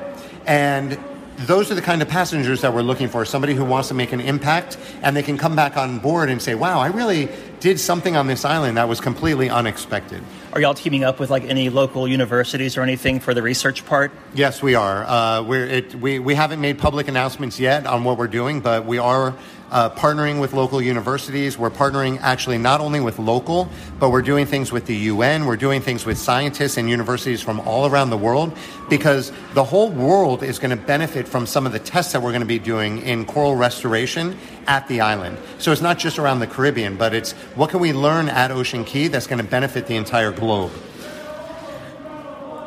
And 0.46 0.98
those 1.36 1.70
are 1.70 1.74
the 1.74 1.82
kind 1.82 2.00
of 2.00 2.08
passengers 2.08 2.60
that 2.60 2.72
we're 2.72 2.82
looking 2.82 3.08
for 3.08 3.24
somebody 3.24 3.54
who 3.54 3.64
wants 3.64 3.88
to 3.88 3.94
make 3.94 4.12
an 4.12 4.20
impact 4.20 4.78
and 5.02 5.16
they 5.16 5.22
can 5.22 5.36
come 5.36 5.56
back 5.56 5.76
on 5.76 5.98
board 5.98 6.30
and 6.30 6.40
say 6.40 6.54
wow 6.54 6.78
i 6.78 6.86
really 6.86 7.28
did 7.58 7.80
something 7.80 8.14
on 8.14 8.28
this 8.28 8.44
island 8.44 8.76
that 8.76 8.88
was 8.88 9.00
completely 9.00 9.50
unexpected 9.50 10.22
Are 10.54 10.60
y'all 10.60 10.72
teaming 10.72 11.02
up 11.02 11.18
with 11.18 11.30
like 11.30 11.42
any 11.42 11.68
local 11.68 12.06
universities 12.06 12.76
or 12.76 12.82
anything 12.82 13.18
for 13.18 13.34
the 13.34 13.42
research 13.42 13.84
part? 13.84 14.12
yes 14.34 14.62
we 14.62 14.76
are 14.76 15.02
uh, 15.04 15.42
we're, 15.42 15.66
it, 15.66 15.96
we, 15.96 16.20
we 16.20 16.36
haven't 16.36 16.60
made 16.60 16.78
public 16.78 17.08
announcements 17.08 17.58
yet 17.58 17.88
on 17.88 18.04
what 18.04 18.18
we're 18.18 18.28
doing 18.28 18.60
but 18.60 18.86
we 18.86 18.98
are 18.98 19.34
uh, 19.70 19.90
partnering 19.90 20.40
with 20.40 20.52
local 20.52 20.80
universities 20.80 21.58
we're 21.58 21.70
partnering 21.70 22.18
actually 22.20 22.58
not 22.58 22.80
only 22.80 23.00
with 23.00 23.18
local 23.18 23.68
but 23.98 24.10
we're 24.10 24.22
doing 24.22 24.46
things 24.46 24.70
with 24.70 24.86
the 24.86 24.96
un 25.10 25.46
we're 25.46 25.56
doing 25.56 25.80
things 25.80 26.06
with 26.06 26.18
scientists 26.18 26.76
and 26.76 26.88
universities 26.88 27.42
from 27.42 27.60
all 27.60 27.86
around 27.86 28.10
the 28.10 28.16
world 28.16 28.56
because 28.88 29.32
the 29.54 29.64
whole 29.64 29.90
world 29.90 30.42
is 30.42 30.58
going 30.58 30.70
to 30.70 30.76
benefit 30.76 31.26
from 31.26 31.46
some 31.46 31.66
of 31.66 31.72
the 31.72 31.78
tests 31.78 32.12
that 32.12 32.22
we're 32.22 32.30
going 32.30 32.40
to 32.40 32.46
be 32.46 32.58
doing 32.58 33.00
in 33.02 33.24
coral 33.24 33.56
restoration 33.56 34.36
at 34.66 34.86
the 34.88 35.00
island. 35.00 35.38
So 35.58 35.72
it's 35.72 35.80
not 35.80 35.98
just 35.98 36.18
around 36.18 36.40
the 36.40 36.46
Caribbean, 36.46 36.96
but 36.96 37.14
it's 37.14 37.32
what 37.54 37.70
can 37.70 37.80
we 37.80 37.92
learn 37.92 38.28
at 38.28 38.50
Ocean 38.50 38.84
Cay 38.84 39.08
that's 39.08 39.26
going 39.26 39.38
to 39.38 39.48
benefit 39.48 39.86
the 39.86 39.96
entire 39.96 40.32
globe. 40.32 40.72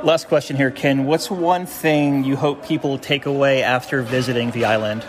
Last 0.04 0.28
question 0.28 0.56
here, 0.56 0.70
Ken. 0.70 1.06
What's 1.06 1.32
one 1.32 1.66
thing 1.66 2.24
you 2.24 2.36
hope 2.36 2.66
people 2.66 3.00
take 3.00 3.26
away 3.26 3.64
after 3.64 4.04
visiting 4.04 4.52
the 4.52 4.66
island? 4.66 5.04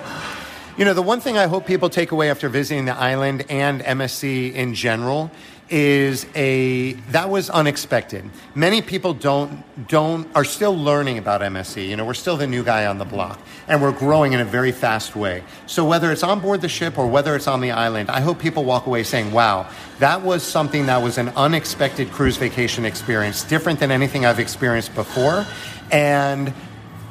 You 0.79 0.85
know, 0.85 0.95
the 0.95 1.03
one 1.03 1.21
thing 1.21 1.37
I 1.37 1.49
hope 1.49 1.67
people 1.67 1.91
take 1.91 2.13
away 2.13 2.31
after 2.31 2.49
visiting 2.49 2.85
the 2.85 2.95
island 2.95 3.45
and 3.49 3.81
MSC 3.81 4.55
in 4.55 4.75
general 4.75 5.29
is 5.69 6.25
a 6.37 6.93
that 7.11 7.29
was 7.31 7.51
unexpected. 7.51 8.31
Many 8.55 8.81
people 8.81 9.13
don't 9.13 9.65
don't 9.89 10.29
are 10.37 10.45
still 10.45 10.79
learning 10.79 11.19
about 11.19 11.41
MSC. 11.41 11.89
You 11.89 11.97
know, 11.97 12.05
we're 12.05 12.15
still 12.15 12.37
the 12.37 12.47
new 12.47 12.63
guy 12.63 12.87
on 12.87 12.99
the 12.99 13.05
block, 13.05 13.41
and 13.67 13.83
we're 13.83 13.91
growing 13.91 14.35
in 14.35 14.41
a 14.41 14.45
very 14.45 14.71
fast 14.71 15.17
way. 15.17 15.43
So 15.67 15.85
whether 15.85 16.13
it's 16.13 16.23
on 16.23 16.39
board 16.39 16.61
the 16.61 16.69
ship 16.69 16.97
or 16.97 17.09
whether 17.09 17.35
it's 17.35 17.49
on 17.49 17.61
the 17.61 17.73
island, 17.73 18.09
I 18.09 18.21
hope 18.21 18.39
people 18.39 18.65
walk 18.65 18.87
away 18.87 19.03
saying, 19.03 19.33
"Wow, 19.33 19.67
that 19.99 20.23
was 20.23 20.45
something 20.45 20.87
that 20.87 21.03
was 21.03 21.19
an 21.19 21.33
unexpected 21.35 22.13
cruise 22.13 22.37
vacation 22.37 22.85
experience, 22.85 23.43
different 23.43 23.81
than 23.81 23.91
anything 23.91 24.25
I've 24.25 24.39
experienced 24.39 24.95
before," 24.95 25.45
and 25.91 26.53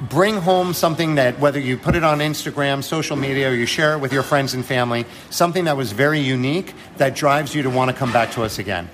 bring 0.02 0.36
home 0.36 0.74
something 0.74 1.16
that 1.16 1.40
whether 1.40 1.60
you 1.60 1.78
put 1.78 1.96
it 1.96 2.04
on 2.04 2.20
Instagram, 2.20 2.84
social 2.84 3.16
media, 3.16 3.50
or 3.50 3.54
you 3.54 3.66
share 3.66 3.94
it 3.94 4.00
with 4.00 4.14
your 4.14 4.24
friends 4.24 4.54
and 4.54 4.66
family, 4.66 5.06
something 5.30 5.66
that 5.66 5.78
was 5.78 5.92
very 5.92 6.20
unique 6.20 6.74
that 6.98 7.16
drives 7.16 7.56
you 7.56 7.64
to 7.64 7.70
want 7.70 7.90
to 7.92 7.98
come 7.98 8.12
back 8.12 8.32
to 8.32 8.44
us 8.44 8.60
again. 8.60 8.90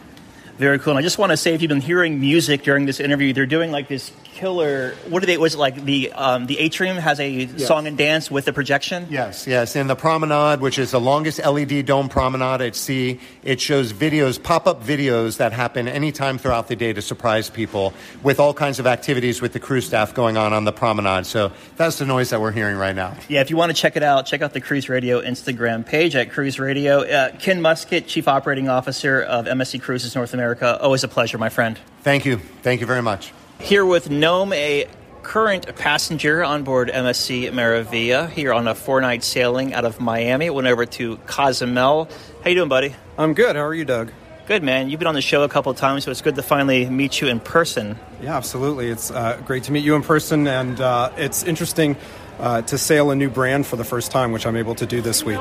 Very 0.57 0.77
cool. 0.79 0.91
And 0.91 0.99
I 0.99 1.01
just 1.01 1.17
want 1.17 1.31
to 1.31 1.37
say, 1.37 1.53
if 1.53 1.61
you've 1.61 1.69
been 1.69 1.81
hearing 1.81 2.19
music 2.19 2.63
during 2.63 2.85
this 2.85 2.99
interview, 2.99 3.33
they're 3.33 3.45
doing 3.47 3.71
like 3.71 3.87
this 3.87 4.11
killer. 4.33 4.93
What 5.09 5.21
do 5.21 5.25
they? 5.25 5.37
Was 5.37 5.55
it 5.55 5.57
like 5.57 5.83
the 5.83 6.11
um, 6.13 6.45
the 6.45 6.59
atrium 6.59 6.97
has 6.97 7.19
a 7.19 7.29
yes. 7.29 7.67
song 7.67 7.87
and 7.87 7.97
dance 7.97 8.29
with 8.29 8.45
the 8.45 8.53
projection? 8.53 9.07
Yes, 9.09 9.47
yes. 9.47 9.75
And 9.75 9.89
the 9.89 9.95
promenade, 9.95 10.61
which 10.61 10.77
is 10.77 10.91
the 10.91 10.99
longest 10.99 11.43
LED 11.43 11.85
dome 11.87 12.07
promenade 12.07 12.61
at 12.61 12.75
sea, 12.75 13.19
it 13.43 13.59
shows 13.59 13.93
videos, 13.93 14.41
pop 14.41 14.67
up 14.67 14.83
videos 14.83 15.37
that 15.37 15.53
happen 15.53 15.87
anytime 15.87 16.37
throughout 16.37 16.67
the 16.67 16.75
day 16.75 16.93
to 16.93 17.01
surprise 17.01 17.49
people 17.49 17.93
with 18.21 18.39
all 18.39 18.53
kinds 18.53 18.79
of 18.79 18.85
activities 18.85 19.41
with 19.41 19.53
the 19.53 19.59
crew 19.59 19.81
staff 19.81 20.13
going 20.13 20.37
on 20.37 20.53
on 20.53 20.65
the 20.65 20.73
promenade. 20.73 21.25
So 21.25 21.51
that's 21.77 21.97
the 21.97 22.05
noise 22.05 22.29
that 22.29 22.41
we're 22.41 22.51
hearing 22.51 22.77
right 22.77 22.95
now. 22.95 23.15
Yeah, 23.27 23.41
if 23.41 23.49
you 23.49 23.57
want 23.57 23.71
to 23.71 23.75
check 23.75 23.95
it 23.95 24.03
out, 24.03 24.27
check 24.27 24.43
out 24.43 24.53
the 24.53 24.61
Cruise 24.61 24.87
Radio 24.87 25.19
Instagram 25.19 25.83
page 25.83 26.15
at 26.15 26.31
Cruise 26.31 26.59
Radio. 26.59 27.01
Uh, 27.01 27.31
Ken 27.37 27.59
Muscat, 27.59 28.05
Chief 28.07 28.27
Operating 28.27 28.69
Officer 28.69 29.21
of 29.21 29.45
MSC 29.45 29.81
Cruises 29.81 30.15
North 30.15 30.33
America. 30.33 30.42
Always 30.81 31.03
a 31.03 31.07
pleasure, 31.07 31.37
my 31.37 31.49
friend. 31.49 31.79
Thank 32.01 32.25
you. 32.25 32.37
Thank 32.37 32.81
you 32.81 32.87
very 32.87 33.01
much. 33.01 33.33
Here 33.59 33.85
with 33.85 34.09
Noam, 34.09 34.53
a 34.53 34.87
current 35.23 35.73
passenger 35.75 36.43
on 36.43 36.63
board 36.63 36.89
MSC 36.89 37.49
Meraviglia, 37.51 38.29
here 38.29 38.53
on 38.53 38.67
a 38.67 38.75
four-night 38.75 39.23
sailing 39.23 39.73
out 39.73 39.85
of 39.85 39.99
Miami. 39.99 40.49
Went 40.49 40.67
over 40.67 40.85
to 40.85 41.17
Cozumel. 41.25 42.09
How 42.43 42.49
you 42.49 42.55
doing, 42.55 42.69
buddy? 42.69 42.93
I'm 43.17 43.33
good. 43.33 43.55
How 43.55 43.63
are 43.63 43.73
you, 43.73 43.85
Doug? 43.85 44.11
Good, 44.45 44.61
man. 44.61 44.89
You've 44.89 44.99
been 44.99 45.07
on 45.07 45.15
the 45.15 45.21
show 45.21 45.43
a 45.43 45.49
couple 45.49 45.71
of 45.71 45.77
times, 45.77 46.03
so 46.03 46.11
it's 46.11 46.21
good 46.21 46.35
to 46.35 46.43
finally 46.43 46.89
meet 46.89 47.21
you 47.21 47.29
in 47.29 47.39
person. 47.39 47.97
Yeah, 48.21 48.35
absolutely. 48.35 48.89
It's 48.89 49.09
uh, 49.09 49.41
great 49.45 49.63
to 49.63 49.71
meet 49.71 49.85
you 49.85 49.95
in 49.95 50.01
person, 50.01 50.47
and 50.47 50.81
uh, 50.81 51.11
it's 51.15 51.43
interesting 51.43 51.95
uh, 52.39 52.61
to 52.63 52.77
sail 52.77 53.09
a 53.11 53.15
new 53.15 53.29
brand 53.29 53.65
for 53.65 53.77
the 53.77 53.85
first 53.85 54.11
time, 54.11 54.33
which 54.33 54.45
I'm 54.45 54.57
able 54.57 54.75
to 54.75 54.85
do 54.85 54.99
this 54.99 55.23
week. 55.23 55.39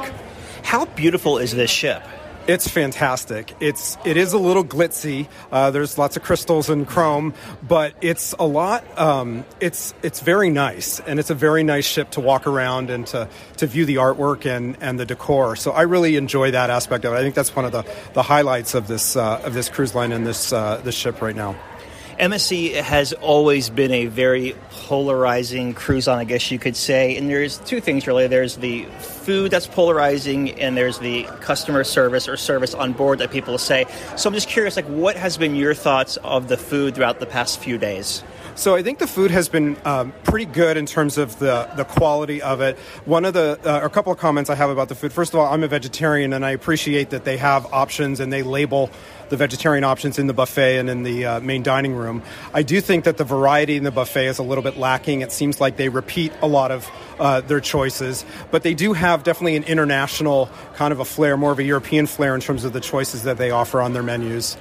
How 0.62 0.84
beautiful 0.84 1.38
is 1.38 1.52
this 1.52 1.70
ship? 1.70 2.04
It's 2.48 2.66
fantastic. 2.66 3.54
It's 3.60 3.96
it 4.04 4.16
is 4.16 4.32
a 4.32 4.38
little 4.38 4.64
glitzy. 4.64 5.28
Uh, 5.52 5.70
there's 5.70 5.96
lots 5.96 6.16
of 6.16 6.24
crystals 6.24 6.70
and 6.70 6.88
chrome, 6.88 7.34
but 7.62 7.94
it's 8.00 8.34
a 8.36 8.44
lot. 8.44 8.84
Um, 8.98 9.44
it's 9.60 9.94
it's 10.02 10.20
very 10.20 10.50
nice, 10.50 10.98
and 10.98 11.20
it's 11.20 11.30
a 11.30 11.36
very 11.36 11.62
nice 11.62 11.86
ship 11.86 12.10
to 12.10 12.20
walk 12.20 12.48
around 12.48 12.90
and 12.90 13.06
to, 13.08 13.28
to 13.58 13.66
view 13.68 13.84
the 13.84 13.96
artwork 13.96 14.44
and, 14.44 14.76
and 14.80 14.98
the 14.98 15.06
decor. 15.06 15.54
So 15.54 15.70
I 15.70 15.82
really 15.82 16.16
enjoy 16.16 16.50
that 16.50 16.68
aspect 16.68 17.04
of 17.04 17.12
it. 17.12 17.16
I 17.16 17.20
think 17.20 17.36
that's 17.36 17.54
one 17.54 17.64
of 17.64 17.70
the, 17.70 17.84
the 18.12 18.24
highlights 18.24 18.74
of 18.74 18.88
this 18.88 19.14
uh, 19.14 19.40
of 19.44 19.54
this 19.54 19.68
cruise 19.68 19.94
line 19.94 20.10
and 20.10 20.26
this 20.26 20.52
uh, 20.52 20.80
this 20.82 20.96
ship 20.96 21.22
right 21.22 21.36
now. 21.36 21.54
MSC 22.22 22.74
has 22.74 23.12
always 23.14 23.68
been 23.68 23.90
a 23.90 24.06
very 24.06 24.54
polarizing 24.70 25.74
cruise 25.74 26.06
on, 26.06 26.20
I 26.20 26.24
guess 26.24 26.52
you 26.52 26.58
could 26.60 26.76
say. 26.76 27.16
And 27.16 27.28
there's 27.28 27.58
two 27.58 27.80
things 27.80 28.06
really. 28.06 28.28
There's 28.28 28.58
the 28.58 28.84
food 29.00 29.50
that's 29.50 29.66
polarizing, 29.66 30.52
and 30.60 30.76
there's 30.76 31.00
the 31.00 31.24
customer 31.40 31.82
service 31.82 32.28
or 32.28 32.36
service 32.36 32.74
on 32.74 32.92
board 32.92 33.18
that 33.18 33.32
people 33.32 33.58
say. 33.58 33.86
So 34.16 34.30
I'm 34.30 34.34
just 34.34 34.48
curious, 34.48 34.76
like, 34.76 34.84
what 34.84 35.16
has 35.16 35.36
been 35.36 35.56
your 35.56 35.74
thoughts 35.74 36.16
of 36.18 36.46
the 36.46 36.56
food 36.56 36.94
throughout 36.94 37.18
the 37.18 37.26
past 37.26 37.58
few 37.58 37.76
days? 37.76 38.22
So 38.54 38.74
I 38.74 38.82
think 38.82 38.98
the 38.98 39.06
food 39.06 39.30
has 39.30 39.48
been 39.48 39.78
um, 39.86 40.12
pretty 40.24 40.44
good 40.44 40.76
in 40.76 40.84
terms 40.84 41.16
of 41.16 41.38
the, 41.38 41.70
the 41.74 41.84
quality 41.84 42.42
of 42.42 42.60
it. 42.60 42.76
One 43.06 43.24
of 43.24 43.32
the, 43.32 43.58
uh, 43.64 43.84
a 43.84 43.88
couple 43.88 44.12
of 44.12 44.18
comments 44.18 44.50
I 44.50 44.54
have 44.54 44.68
about 44.68 44.90
the 44.90 44.94
food. 44.94 45.10
First 45.10 45.32
of 45.32 45.40
all, 45.40 45.50
I'm 45.50 45.62
a 45.62 45.68
vegetarian 45.68 46.34
and 46.34 46.44
I 46.44 46.50
appreciate 46.50 47.10
that 47.10 47.24
they 47.24 47.38
have 47.38 47.64
options 47.72 48.20
and 48.20 48.30
they 48.30 48.42
label 48.42 48.90
the 49.30 49.38
vegetarian 49.38 49.84
options 49.84 50.18
in 50.18 50.26
the 50.26 50.34
buffet 50.34 50.76
and 50.76 50.90
in 50.90 51.02
the 51.02 51.24
uh, 51.24 51.40
main 51.40 51.62
dining 51.62 51.94
room. 51.94 52.22
I 52.52 52.62
do 52.62 52.82
think 52.82 53.04
that 53.04 53.16
the 53.16 53.24
variety 53.24 53.76
in 53.76 53.84
the 53.84 53.90
buffet 53.90 54.26
is 54.26 54.38
a 54.38 54.42
little 54.42 54.62
bit 54.62 54.76
lacking. 54.76 55.22
It 55.22 55.32
seems 55.32 55.58
like 55.58 55.78
they 55.78 55.88
repeat 55.88 56.32
a 56.42 56.46
lot 56.46 56.70
of 56.70 56.90
uh, 57.18 57.40
their 57.40 57.60
choices, 57.60 58.22
but 58.50 58.62
they 58.62 58.74
do 58.74 58.92
have 58.92 59.22
definitely 59.22 59.56
an 59.56 59.64
international 59.64 60.50
kind 60.74 60.92
of 60.92 61.00
a 61.00 61.06
flair, 61.06 61.38
more 61.38 61.52
of 61.52 61.58
a 61.58 61.64
European 61.64 62.06
flair 62.06 62.34
in 62.34 62.42
terms 62.42 62.64
of 62.64 62.74
the 62.74 62.80
choices 62.80 63.22
that 63.22 63.38
they 63.38 63.50
offer 63.50 63.80
on 63.80 63.94
their 63.94 64.02
menus 64.02 64.58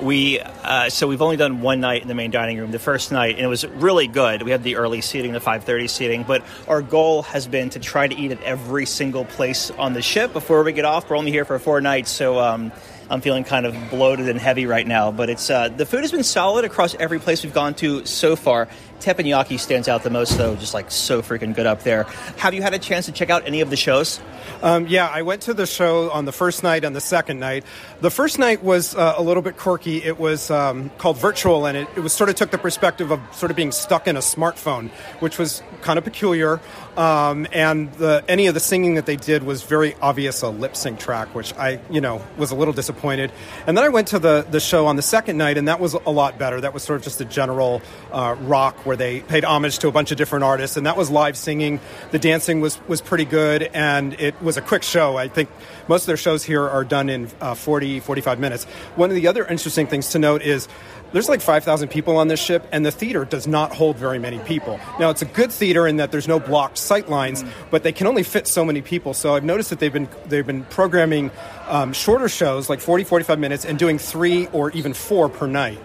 we 0.00 0.40
uh, 0.40 0.88
so 0.90 1.06
we've 1.06 1.22
only 1.22 1.36
done 1.36 1.60
one 1.60 1.80
night 1.80 2.02
in 2.02 2.08
the 2.08 2.14
main 2.14 2.30
dining 2.30 2.58
room. 2.58 2.70
The 2.70 2.78
first 2.78 3.12
night 3.12 3.36
and 3.36 3.44
it 3.44 3.48
was 3.48 3.66
really 3.66 4.06
good. 4.06 4.42
We 4.42 4.50
had 4.50 4.62
the 4.62 4.76
early 4.76 5.00
seating 5.00 5.32
the 5.32 5.40
5.30 5.40 5.88
seating 5.88 6.22
but 6.22 6.44
our 6.68 6.82
goal 6.82 7.22
has 7.22 7.46
been 7.46 7.70
to 7.70 7.78
try 7.78 8.06
to 8.06 8.14
eat 8.14 8.32
at 8.32 8.42
every 8.42 8.86
single 8.86 9.24
place 9.24 9.70
on 9.72 9.92
the 9.92 10.02
ship 10.02 10.32
before 10.32 10.62
we 10.62 10.72
get 10.72 10.84
off. 10.84 11.08
We're 11.08 11.16
only 11.16 11.32
here 11.32 11.44
for 11.44 11.58
four 11.58 11.80
nights 11.80 12.10
so 12.10 12.38
um, 12.38 12.72
I'm 13.08 13.20
feeling 13.20 13.44
kind 13.44 13.66
of 13.66 13.74
bloated 13.90 14.28
and 14.28 14.38
heavy 14.38 14.66
right 14.66 14.86
now, 14.86 15.12
but 15.12 15.30
it's 15.30 15.48
uh, 15.48 15.68
the 15.68 15.86
food 15.86 16.00
has 16.00 16.10
been 16.10 16.24
solid 16.24 16.64
across 16.64 16.94
every 16.96 17.20
place 17.20 17.44
we've 17.44 17.54
gone 17.54 17.74
to 17.74 18.04
so 18.04 18.34
far. 18.34 18.68
Teppanyaki 19.00 19.58
stands 19.58 19.88
out 19.88 20.02
the 20.02 20.10
most, 20.10 20.36
though, 20.38 20.56
just 20.56 20.74
like 20.74 20.90
so 20.90 21.22
freaking 21.22 21.54
good 21.54 21.66
up 21.66 21.82
there. 21.82 22.04
Have 22.38 22.54
you 22.54 22.62
had 22.62 22.74
a 22.74 22.78
chance 22.78 23.06
to 23.06 23.12
check 23.12 23.30
out 23.30 23.46
any 23.46 23.60
of 23.60 23.70
the 23.70 23.76
shows? 23.76 24.20
Um, 24.62 24.86
yeah, 24.86 25.08
I 25.08 25.22
went 25.22 25.42
to 25.42 25.54
the 25.54 25.66
show 25.66 26.10
on 26.10 26.24
the 26.24 26.32
first 26.32 26.62
night 26.62 26.84
and 26.84 26.94
the 26.94 27.00
second 27.00 27.38
night. 27.38 27.64
The 28.00 28.10
first 28.10 28.38
night 28.38 28.62
was 28.62 28.94
uh, 28.94 29.14
a 29.16 29.22
little 29.22 29.42
bit 29.42 29.56
quirky. 29.56 30.02
It 30.02 30.18
was 30.18 30.50
um, 30.50 30.90
called 30.98 31.18
Virtual, 31.18 31.66
and 31.66 31.76
it, 31.76 31.88
it 31.96 32.00
was 32.00 32.12
sort 32.12 32.30
of 32.30 32.36
took 32.36 32.50
the 32.50 32.58
perspective 32.58 33.10
of 33.10 33.20
sort 33.32 33.50
of 33.50 33.56
being 33.56 33.72
stuck 33.72 34.06
in 34.06 34.16
a 34.16 34.20
smartphone, 34.20 34.90
which 35.20 35.38
was 35.38 35.62
kind 35.82 35.98
of 35.98 36.04
peculiar. 36.04 36.60
Um, 36.96 37.46
and 37.52 37.92
the, 37.94 38.24
any 38.26 38.46
of 38.46 38.54
the 38.54 38.60
singing 38.60 38.94
that 38.94 39.04
they 39.04 39.16
did 39.16 39.42
was 39.42 39.62
very 39.62 39.94
obvious 40.00 40.42
a 40.42 40.48
lip 40.48 40.76
sync 40.76 40.98
track, 40.98 41.34
which 41.34 41.54
I, 41.54 41.78
you 41.90 42.00
know, 42.00 42.22
was 42.38 42.50
a 42.50 42.54
little 42.54 42.72
disappointed. 42.72 43.32
And 43.66 43.76
then 43.76 43.84
I 43.84 43.88
went 43.88 44.08
to 44.08 44.18
the, 44.18 44.46
the 44.50 44.60
show 44.60 44.86
on 44.86 44.96
the 44.96 45.02
second 45.02 45.36
night, 45.36 45.58
and 45.58 45.68
that 45.68 45.80
was 45.80 45.92
a 45.94 46.10
lot 46.10 46.38
better. 46.38 46.60
That 46.60 46.72
was 46.72 46.82
sort 46.82 46.98
of 46.98 47.04
just 47.04 47.20
a 47.20 47.24
general 47.24 47.82
uh, 48.12 48.36
rock 48.40 48.85
where 48.86 48.96
they 48.96 49.20
paid 49.20 49.44
homage 49.44 49.78
to 49.80 49.88
a 49.88 49.92
bunch 49.92 50.12
of 50.12 50.16
different 50.16 50.44
artists, 50.44 50.76
and 50.76 50.86
that 50.86 50.96
was 50.96 51.10
live 51.10 51.36
singing. 51.36 51.80
The 52.12 52.18
dancing 52.18 52.60
was 52.60 52.78
was 52.88 53.00
pretty 53.00 53.24
good, 53.24 53.64
and 53.74 54.14
it 54.14 54.40
was 54.40 54.56
a 54.56 54.62
quick 54.62 54.82
show. 54.82 55.16
I 55.16 55.28
think 55.28 55.50
most 55.88 56.02
of 56.02 56.06
their 56.06 56.16
shows 56.16 56.44
here 56.44 56.66
are 56.66 56.84
done 56.84 57.10
in 57.10 57.28
uh, 57.40 57.54
40, 57.54 58.00
45 58.00 58.38
minutes. 58.38 58.64
One 58.94 59.10
of 59.10 59.16
the 59.16 59.28
other 59.28 59.44
interesting 59.44 59.86
things 59.86 60.10
to 60.10 60.18
note 60.18 60.42
is 60.42 60.68
there's 61.12 61.28
like 61.28 61.40
5,000 61.40 61.88
people 61.88 62.16
on 62.16 62.28
this 62.28 62.42
ship, 62.42 62.66
and 62.72 62.84
the 62.84 62.90
theater 62.90 63.24
does 63.24 63.46
not 63.46 63.74
hold 63.74 63.96
very 63.96 64.18
many 64.18 64.38
people. 64.40 64.80
Now, 64.98 65.10
it's 65.10 65.22
a 65.22 65.26
good 65.26 65.52
theater 65.52 65.86
in 65.86 65.96
that 65.96 66.10
there's 66.10 66.28
no 66.28 66.40
blocked 66.40 66.78
sight 66.78 67.08
lines, 67.08 67.42
mm. 67.42 67.50
but 67.70 67.82
they 67.82 67.92
can 67.92 68.06
only 68.06 68.22
fit 68.22 68.46
so 68.46 68.64
many 68.64 68.82
people. 68.82 69.14
So 69.14 69.34
I've 69.34 69.44
noticed 69.44 69.70
that 69.70 69.78
they've 69.78 69.92
been 69.92 70.08
they've 70.26 70.46
been 70.46 70.64
programming 70.64 71.30
um, 71.68 71.92
shorter 71.92 72.28
shows, 72.28 72.68
like 72.68 72.80
40, 72.80 73.04
45 73.04 73.38
minutes, 73.38 73.64
and 73.64 73.78
doing 73.78 73.98
three 73.98 74.46
or 74.48 74.70
even 74.72 74.94
four 74.94 75.28
per 75.28 75.46
night. 75.46 75.78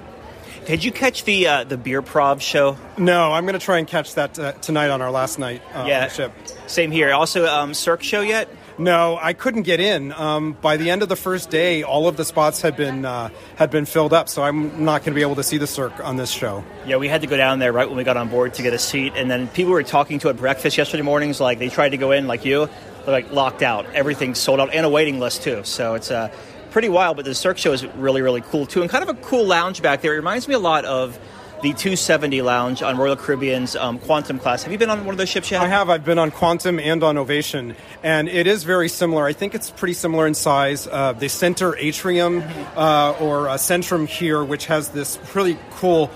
Did 0.66 0.84
you 0.84 0.92
catch 0.92 1.24
the 1.24 1.48
uh, 1.48 1.64
the 1.64 1.78
beer 1.78 2.02
prov 2.02 2.42
show? 2.42 2.78
No, 2.98 3.34
I'm 3.34 3.46
going 3.46 3.60
to 3.60 3.66
try 3.66 3.80
and 3.80 3.88
catch 3.88 4.14
that 4.16 4.38
uh, 4.38 4.52
tonight 4.54 4.90
on 4.90 5.02
our 5.02 5.12
last 5.12 5.40
night 5.40 5.62
uh, 5.74 5.86
yeah, 5.88 5.98
on 5.98 6.04
the 6.04 6.10
ship. 6.10 6.32
Same 6.68 6.92
here. 6.92 7.12
Also, 7.14 7.48
um, 7.48 7.74
Cirque 7.74 8.04
show 8.04 8.22
yet? 8.22 8.48
No, 8.78 9.18
I 9.22 9.34
couldn't 9.34 9.64
get 9.64 9.80
in. 9.80 10.12
Um, 10.12 10.54
by 10.54 10.78
the 10.78 10.90
end 10.90 11.04
of 11.04 11.10
the 11.10 11.16
first 11.16 11.50
day, 11.50 11.84
all 11.84 12.08
of 12.08 12.16
the 12.16 12.26
spots 12.26 12.62
had 12.62 12.78
been 12.78 13.06
uh, 13.06 13.30
had 13.56 13.72
been 13.72 13.86
filled 13.86 14.14
up, 14.14 14.30
so 14.30 14.44
I'm 14.44 14.86
not 14.86 15.02
going 15.02 15.14
to 15.14 15.16
be 15.16 15.22
able 15.22 15.36
to 15.36 15.44
see 15.44 15.58
the 15.58 15.68
Cirque 15.68 16.00
on 16.04 16.16
this 16.16 16.30
show. 16.30 16.64
Yeah, 16.86 16.98
we 16.98 17.08
had 17.08 17.22
to 17.22 17.28
go 17.28 17.38
down 17.38 17.60
there 17.60 17.74
right 17.74 17.88
when 17.88 17.98
we 17.98 18.04
got 18.04 18.18
on 18.18 18.30
board 18.30 18.54
to 18.56 18.64
get 18.64 18.74
a 18.74 18.80
seat, 18.80 19.14
and 19.16 19.30
then 19.30 19.48
people 19.50 19.74
were 19.74 19.84
talking 19.84 20.20
to 20.20 20.30
at 20.30 20.38
breakfast 20.38 20.78
yesterday 20.78 21.04
mornings. 21.04 21.40
Like 21.42 21.60
they 21.60 21.70
tried 21.70 21.90
to 21.90 21.98
go 21.98 22.12
in, 22.12 22.28
like 22.28 22.46
you, 22.46 22.70
they're 23.06 23.12
like 23.14 23.32
locked 23.32 23.62
out. 23.62 23.86
Everything's 23.94 24.40
sold 24.40 24.60
out, 24.60 24.74
and 24.74 24.86
a 24.86 24.90
waiting 24.90 25.20
list 25.20 25.44
too. 25.44 25.64
So 25.64 25.96
it's 25.96 26.12
uh, 26.12 26.34
pretty 26.72 26.90
wild. 26.90 27.18
But 27.18 27.26
the 27.26 27.36
Cirque 27.36 27.58
show 27.58 27.74
is 27.74 27.86
really 27.86 28.22
really 28.22 28.42
cool 28.42 28.66
too, 28.66 28.82
and 28.82 28.90
kind 28.90 29.08
of 29.08 29.16
a 29.16 29.20
cool 29.22 29.46
lounge 29.46 29.82
back 29.82 30.02
there. 30.02 30.14
It 30.14 30.18
reminds 30.18 30.48
me 30.48 30.56
a 30.56 30.60
lot 30.60 30.86
of 30.86 31.20
the 31.62 31.74
270 31.74 32.42
lounge 32.42 32.82
on 32.82 32.98
Royal 32.98 33.16
Caribbean's 33.16 33.76
um, 33.76 34.00
Quantum 34.00 34.40
class. 34.40 34.64
Have 34.64 34.72
you 34.72 34.80
been 34.80 34.90
on 34.90 35.06
one 35.06 35.14
of 35.14 35.18
those 35.18 35.30
ships 35.30 35.52
yet? 35.52 35.62
I 35.62 35.68
have. 35.68 35.92
I've 35.92 36.04
been 36.04 36.18
on 36.18 36.32
Quantum 36.32 36.80
and 36.80 37.04
on 37.04 37.20
Ovation, 37.20 37.76
and 38.02 38.28
it 38.28 38.48
is 38.48 38.64
very 38.64 38.90
similar. 38.90 39.26
I 39.28 39.34
think 39.34 39.54
it's 39.54 39.70
pretty 39.70 39.94
similar 39.94 40.26
in 40.26 40.34
size. 40.34 40.88
Uh, 40.88 41.14
the 41.14 41.30
center 41.30 41.76
atrium 41.78 42.44
uh, 42.76 43.12
or 43.20 43.48
uh, 43.48 43.58
centrum 43.58 44.08
here, 44.08 44.44
which 44.44 44.66
has 44.66 44.90
this 44.90 45.20
really 45.36 45.58
cool 45.72 46.10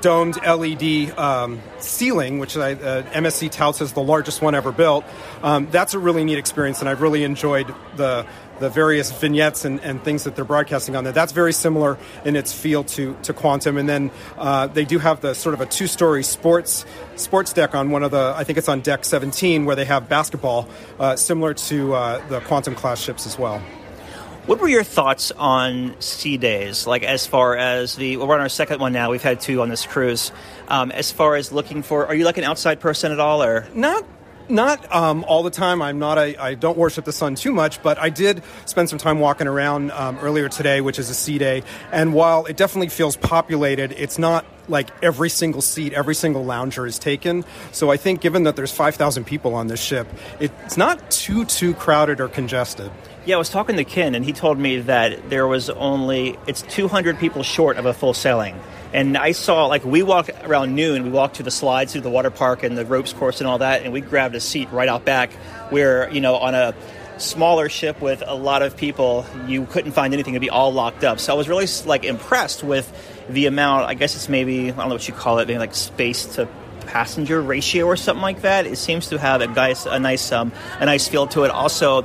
domed 0.00 0.36
LED 0.36 1.16
um, 1.18 1.60
ceiling, 1.78 2.38
which 2.38 2.56
I, 2.56 2.72
uh, 2.72 3.02
MSC 3.12 3.50
touts 3.50 3.80
as 3.80 3.92
the 3.92 4.02
largest 4.02 4.42
one 4.42 4.54
ever 4.54 4.72
built. 4.72 5.04
Um, 5.42 5.68
that's 5.70 5.94
a 5.94 5.98
really 5.98 6.24
neat 6.24 6.38
experience, 6.38 6.80
and 6.80 6.88
I've 6.88 7.02
really 7.02 7.24
enjoyed 7.24 7.72
the 7.96 8.26
the 8.58 8.70
various 8.70 9.10
vignettes 9.10 9.64
and, 9.64 9.80
and, 9.80 10.04
things 10.04 10.22
that 10.22 10.36
they're 10.36 10.44
broadcasting 10.44 10.94
on 10.94 11.02
there. 11.02 11.12
That's 11.12 11.32
very 11.32 11.52
similar 11.52 11.98
in 12.24 12.36
its 12.36 12.52
feel 12.52 12.84
to, 12.84 13.16
to 13.24 13.32
Quantum. 13.32 13.76
And 13.76 13.88
then 13.88 14.12
uh, 14.38 14.68
they 14.68 14.84
do 14.84 15.00
have 15.00 15.20
the 15.20 15.34
sort 15.34 15.54
of 15.54 15.60
a 15.60 15.66
two 15.66 15.88
story 15.88 16.22
sports 16.22 16.84
sports 17.16 17.52
deck 17.52 17.74
on 17.74 17.90
one 17.90 18.04
of 18.04 18.12
the, 18.12 18.32
I 18.36 18.44
think 18.44 18.58
it's 18.58 18.68
on 18.68 18.80
deck 18.80 19.04
17, 19.04 19.64
where 19.64 19.74
they 19.74 19.84
have 19.86 20.08
basketball, 20.08 20.68
uh, 21.00 21.16
similar 21.16 21.54
to 21.54 21.94
uh, 21.94 22.28
the 22.28 22.40
Quantum 22.40 22.76
class 22.76 23.00
ships 23.00 23.26
as 23.26 23.36
well. 23.36 23.60
What 24.46 24.58
were 24.58 24.68
your 24.68 24.82
thoughts 24.82 25.30
on 25.30 25.94
sea 26.00 26.36
days? 26.36 26.84
Like, 26.84 27.04
as 27.04 27.28
far 27.28 27.56
as 27.56 27.94
the, 27.94 28.16
well, 28.16 28.26
we're 28.26 28.34
on 28.34 28.40
our 28.40 28.48
second 28.48 28.80
one 28.80 28.92
now. 28.92 29.12
We've 29.12 29.22
had 29.22 29.40
two 29.40 29.62
on 29.62 29.68
this 29.68 29.86
cruise. 29.86 30.32
Um, 30.66 30.90
as 30.90 31.12
far 31.12 31.36
as 31.36 31.52
looking 31.52 31.84
for, 31.84 32.08
are 32.08 32.14
you 32.14 32.24
like 32.24 32.38
an 32.38 32.44
outside 32.44 32.80
person 32.80 33.12
at 33.12 33.20
all, 33.20 33.44
or 33.44 33.68
Not 33.72 34.04
not 34.48 34.92
um, 34.92 35.24
all 35.28 35.44
the 35.44 35.50
time. 35.50 35.80
I'm 35.80 36.00
not 36.00 36.18
a. 36.18 36.36
I 36.36 36.54
don't 36.54 36.76
worship 36.76 37.04
the 37.04 37.12
sun 37.12 37.36
too 37.36 37.52
much, 37.52 37.82
but 37.82 37.98
I 37.98 38.10
did 38.10 38.42
spend 38.66 38.90
some 38.90 38.98
time 38.98 39.20
walking 39.20 39.46
around 39.46 39.92
um, 39.92 40.18
earlier 40.18 40.48
today, 40.48 40.80
which 40.80 40.98
is 40.98 41.08
a 41.08 41.14
sea 41.14 41.38
day. 41.38 41.62
And 41.92 42.12
while 42.12 42.44
it 42.46 42.56
definitely 42.56 42.88
feels 42.88 43.16
populated, 43.16 43.92
it's 43.92 44.18
not 44.18 44.44
like 44.68 44.90
every 45.02 45.28
single 45.28 45.62
seat, 45.62 45.92
every 45.92 46.16
single 46.16 46.44
lounger 46.44 46.84
is 46.84 46.98
taken. 46.98 47.44
So 47.70 47.90
I 47.90 47.96
think, 47.96 48.20
given 48.20 48.42
that 48.42 48.56
there's 48.56 48.72
5,000 48.72 49.24
people 49.24 49.54
on 49.54 49.68
this 49.68 49.80
ship, 49.80 50.08
it's 50.40 50.76
not 50.76 51.10
too 51.10 51.44
too 51.44 51.74
crowded 51.74 52.20
or 52.20 52.28
congested. 52.28 52.90
Yeah, 53.24 53.36
I 53.36 53.38
was 53.38 53.50
talking 53.50 53.76
to 53.76 53.84
Ken, 53.84 54.16
and 54.16 54.24
he 54.24 54.32
told 54.32 54.58
me 54.58 54.80
that 54.80 55.30
there 55.30 55.46
was 55.46 55.70
only 55.70 56.36
it's 56.48 56.62
200 56.62 57.20
people 57.20 57.44
short 57.44 57.76
of 57.76 57.86
a 57.86 57.94
full 57.94 58.14
sailing. 58.14 58.58
And 58.92 59.16
I 59.16 59.30
saw 59.30 59.66
like 59.66 59.84
we 59.84 60.02
walked 60.02 60.30
around 60.42 60.74
noon. 60.74 61.04
We 61.04 61.10
walked 61.10 61.36
to 61.36 61.44
the 61.44 61.50
slides 61.52 61.92
through 61.92 62.00
the 62.00 62.10
water 62.10 62.32
park 62.32 62.64
and 62.64 62.76
the 62.76 62.84
ropes 62.84 63.12
course 63.12 63.40
and 63.40 63.46
all 63.46 63.58
that, 63.58 63.82
and 63.82 63.92
we 63.92 64.00
grabbed 64.00 64.34
a 64.34 64.40
seat 64.40 64.68
right 64.72 64.88
out 64.88 65.04
back, 65.04 65.30
where 65.70 66.10
you 66.10 66.20
know 66.20 66.34
on 66.34 66.56
a 66.56 66.74
smaller 67.18 67.68
ship 67.68 68.00
with 68.00 68.24
a 68.26 68.34
lot 68.34 68.62
of 68.62 68.76
people, 68.76 69.24
you 69.46 69.66
couldn't 69.66 69.92
find 69.92 70.12
anything 70.12 70.34
to 70.34 70.40
be 70.40 70.50
all 70.50 70.72
locked 70.72 71.04
up. 71.04 71.20
So 71.20 71.32
I 71.32 71.36
was 71.36 71.48
really 71.48 71.68
like 71.86 72.02
impressed 72.02 72.64
with 72.64 72.92
the 73.28 73.46
amount. 73.46 73.86
I 73.86 73.94
guess 73.94 74.16
it's 74.16 74.28
maybe 74.28 74.72
I 74.72 74.74
don't 74.74 74.88
know 74.88 74.96
what 74.96 75.06
you 75.06 75.14
call 75.14 75.38
it, 75.38 75.46
maybe 75.46 75.60
like 75.60 75.76
space 75.76 76.26
to 76.34 76.48
passenger 76.86 77.40
ratio 77.40 77.86
or 77.86 77.96
something 77.96 78.20
like 78.20 78.42
that. 78.42 78.66
It 78.66 78.78
seems 78.78 79.06
to 79.08 79.18
have 79.18 79.42
a 79.42 79.46
nice, 79.46 79.86
a 79.86 80.00
nice, 80.00 80.32
um, 80.32 80.50
a 80.80 80.86
nice 80.86 81.06
feel 81.06 81.28
to 81.28 81.44
it. 81.44 81.52
Also, 81.52 82.04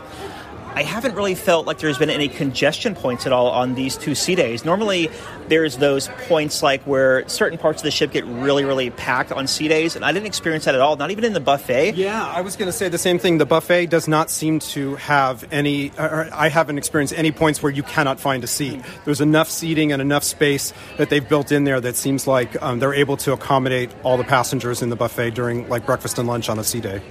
I 0.75 0.83
haven't 0.83 1.15
really 1.15 1.35
felt 1.35 1.65
like 1.65 1.79
there's 1.79 1.97
been 1.97 2.09
any 2.09 2.27
congestion 2.27 2.93
points 2.95 3.25
at 3.25 3.33
all 3.33 3.49
on 3.49 3.75
these 3.75 3.97
two 3.97 4.13
sea 4.13 4.35
days. 4.35 4.63
Normally, 4.63 5.09
there's 5.47 5.77
those 5.77 6.07
points 6.27 6.61
like 6.61 6.83
where 6.83 7.27
certain 7.27 7.57
parts 7.57 7.81
of 7.81 7.83
the 7.83 7.91
ship 7.91 8.11
get 8.11 8.25
really, 8.25 8.63
really 8.63 8.89
packed 8.89 9.31
on 9.31 9.47
sea 9.47 9.67
days, 9.67 9.95
and 9.95 10.05
I 10.05 10.11
didn't 10.11 10.27
experience 10.27 10.65
that 10.65 10.75
at 10.75 10.81
all. 10.81 10.95
Not 10.95 11.11
even 11.11 11.23
in 11.23 11.33
the 11.33 11.39
buffet. 11.39 11.95
Yeah, 11.95 12.25
I 12.25 12.41
was 12.41 12.55
going 12.55 12.67
to 12.67 12.73
say 12.73 12.89
the 12.89 12.97
same 12.97 13.17
thing. 13.17 13.37
The 13.37 13.45
buffet 13.45 13.87
does 13.87 14.07
not 14.07 14.29
seem 14.29 14.59
to 14.59 14.95
have 14.95 15.47
any. 15.51 15.91
I 15.97 16.49
haven't 16.49 16.77
experienced 16.77 17.13
any 17.13 17.31
points 17.31 17.63
where 17.63 17.71
you 17.71 17.83
cannot 17.83 18.19
find 18.19 18.43
a 18.43 18.47
seat. 18.47 18.81
There's 19.05 19.21
enough 19.21 19.49
seating 19.49 19.91
and 19.91 20.01
enough 20.01 20.23
space 20.23 20.73
that 20.97 21.09
they've 21.09 21.27
built 21.27 21.51
in 21.51 21.63
there 21.63 21.81
that 21.81 21.95
seems 21.95 22.27
like 22.27 22.61
um, 22.61 22.79
they're 22.79 22.93
able 22.93 23.17
to 23.17 23.33
accommodate 23.33 23.89
all 24.03 24.17
the 24.17 24.23
passengers 24.23 24.81
in 24.81 24.89
the 24.89 24.95
buffet 24.95 25.31
during 25.31 25.67
like 25.69 25.85
breakfast 25.85 26.17
and 26.17 26.27
lunch 26.27 26.49
on 26.49 26.59
a 26.59 26.63
sea 26.63 26.81
day. 26.81 27.01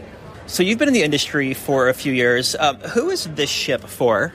So 0.48 0.62
you've 0.62 0.78
been 0.78 0.86
in 0.86 0.94
the 0.94 1.02
industry 1.02 1.54
for 1.54 1.88
a 1.88 1.94
few 1.94 2.12
years. 2.12 2.54
Um, 2.54 2.76
who 2.76 3.10
is 3.10 3.24
this 3.34 3.50
ship 3.50 3.82
for? 3.82 4.32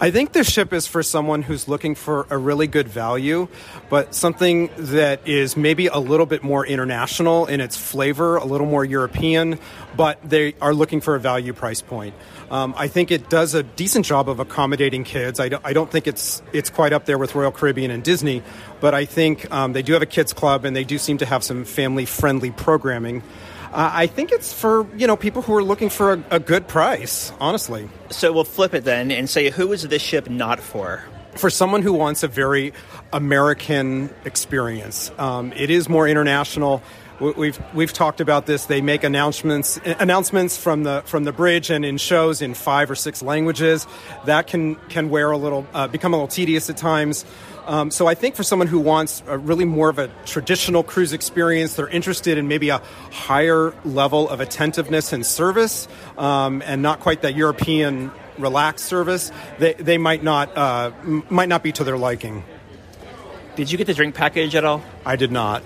I 0.00 0.10
think 0.10 0.32
this 0.32 0.48
ship 0.48 0.72
is 0.72 0.86
for 0.86 1.02
someone 1.02 1.42
who's 1.42 1.68
looking 1.68 1.94
for 1.94 2.26
a 2.30 2.38
really 2.38 2.66
good 2.66 2.88
value, 2.88 3.46
but 3.90 4.14
something 4.14 4.70
that 4.76 5.26
is 5.28 5.58
maybe 5.58 5.88
a 5.88 5.98
little 5.98 6.24
bit 6.24 6.42
more 6.42 6.64
international 6.64 7.44
in 7.44 7.60
its 7.60 7.76
flavor, 7.76 8.36
a 8.36 8.44
little 8.44 8.66
more 8.66 8.86
European, 8.86 9.58
but 9.96 10.18
they 10.22 10.54
are 10.62 10.72
looking 10.72 11.02
for 11.02 11.14
a 11.14 11.20
value 11.20 11.52
price 11.52 11.82
point. 11.82 12.14
Um, 12.50 12.74
I 12.76 12.88
think 12.88 13.10
it 13.10 13.28
does 13.28 13.54
a 13.54 13.62
decent 13.62 14.06
job 14.06 14.30
of 14.30 14.40
accommodating 14.40 15.04
kids. 15.04 15.40
I 15.40 15.50
don't, 15.50 15.64
I 15.64 15.74
don't 15.74 15.90
think 15.90 16.06
it's 16.06 16.42
it's 16.54 16.70
quite 16.70 16.94
up 16.94 17.04
there 17.04 17.18
with 17.18 17.34
Royal 17.34 17.52
Caribbean 17.52 17.90
and 17.90 18.02
Disney, 18.02 18.42
but 18.80 18.94
I 18.94 19.04
think 19.04 19.50
um, 19.52 19.74
they 19.74 19.82
do 19.82 19.92
have 19.92 20.02
a 20.02 20.06
kids 20.06 20.32
club 20.32 20.64
and 20.64 20.74
they 20.74 20.84
do 20.84 20.96
seem 20.96 21.18
to 21.18 21.26
have 21.26 21.44
some 21.44 21.64
family 21.64 22.06
friendly 22.06 22.50
programming. 22.50 23.22
Uh, 23.72 23.90
I 23.92 24.06
think 24.08 24.32
it's 24.32 24.52
for 24.52 24.86
you 24.96 25.06
know 25.06 25.16
people 25.16 25.42
who 25.42 25.54
are 25.54 25.62
looking 25.62 25.90
for 25.90 26.14
a, 26.14 26.24
a 26.32 26.40
good 26.40 26.66
price. 26.66 27.32
Honestly, 27.40 27.88
So 28.10 28.32
we'll 28.32 28.44
flip 28.44 28.74
it 28.74 28.84
then 28.84 29.10
and 29.10 29.30
say 29.30 29.50
who 29.50 29.72
is 29.72 29.82
this 29.86 30.02
ship 30.02 30.28
not 30.28 30.60
for? 30.60 31.04
for 31.36 31.48
someone 31.48 31.80
who 31.82 31.92
wants 31.92 32.24
a 32.24 32.28
very 32.28 32.72
American 33.12 34.10
experience, 34.24 35.10
um, 35.16 35.52
it 35.52 35.70
is 35.70 35.88
more 35.88 36.08
international. 36.08 36.82
We- 37.20 37.32
We've 37.32 37.60
we've 37.74 37.92
talked 37.92 38.20
about 38.20 38.46
this. 38.46 38.64
They 38.66 38.80
make 38.80 39.04
announcements 39.04 39.78
announcements 39.98 40.56
from 40.56 40.84
the 40.84 41.02
from 41.04 41.24
the 41.24 41.32
bridge 41.32 41.68
and 41.70 41.84
in 41.84 41.98
shows 41.98 42.40
in 42.40 42.54
five 42.54 42.90
or 42.90 42.94
six 42.94 43.22
languages. 43.22 43.86
That 44.24 44.46
can 44.46 44.76
can 44.88 45.10
wear 45.10 45.30
a 45.30 45.36
little 45.36 45.66
uh, 45.74 45.86
become 45.88 46.14
a 46.14 46.16
little 46.16 46.28
tedious 46.28 46.70
at 46.70 46.76
times. 46.78 47.24
Um, 47.66 47.90
so 47.90 48.06
I 48.06 48.14
think 48.14 48.34
for 48.36 48.42
someone 48.42 48.68
who 48.68 48.80
wants 48.80 49.22
a 49.28 49.36
really 49.36 49.66
more 49.66 49.90
of 49.90 49.98
a 49.98 50.08
traditional 50.24 50.82
cruise 50.82 51.12
experience, 51.12 51.74
they're 51.74 51.88
interested 51.88 52.38
in 52.38 52.48
maybe 52.48 52.70
a 52.70 52.78
higher 53.12 53.74
level 53.84 54.28
of 54.28 54.40
attentiveness 54.40 55.12
and 55.12 55.24
service, 55.24 55.86
um, 56.16 56.62
and 56.64 56.80
not 56.82 57.00
quite 57.00 57.20
that 57.22 57.34
European 57.36 58.10
relaxed 58.38 58.86
service. 58.86 59.30
They 59.58 59.74
they 59.74 59.98
might 59.98 60.22
not 60.24 60.56
uh, 60.56 60.90
m- 61.02 61.22
might 61.28 61.50
not 61.50 61.62
be 61.62 61.70
to 61.72 61.84
their 61.84 61.98
liking. 61.98 62.44
Did 63.56 63.70
you 63.70 63.76
get 63.76 63.86
the 63.86 63.94
drink 63.94 64.14
package 64.14 64.54
at 64.54 64.64
all? 64.64 64.82
I 65.04 65.16
did 65.16 65.30
not. 65.30 65.62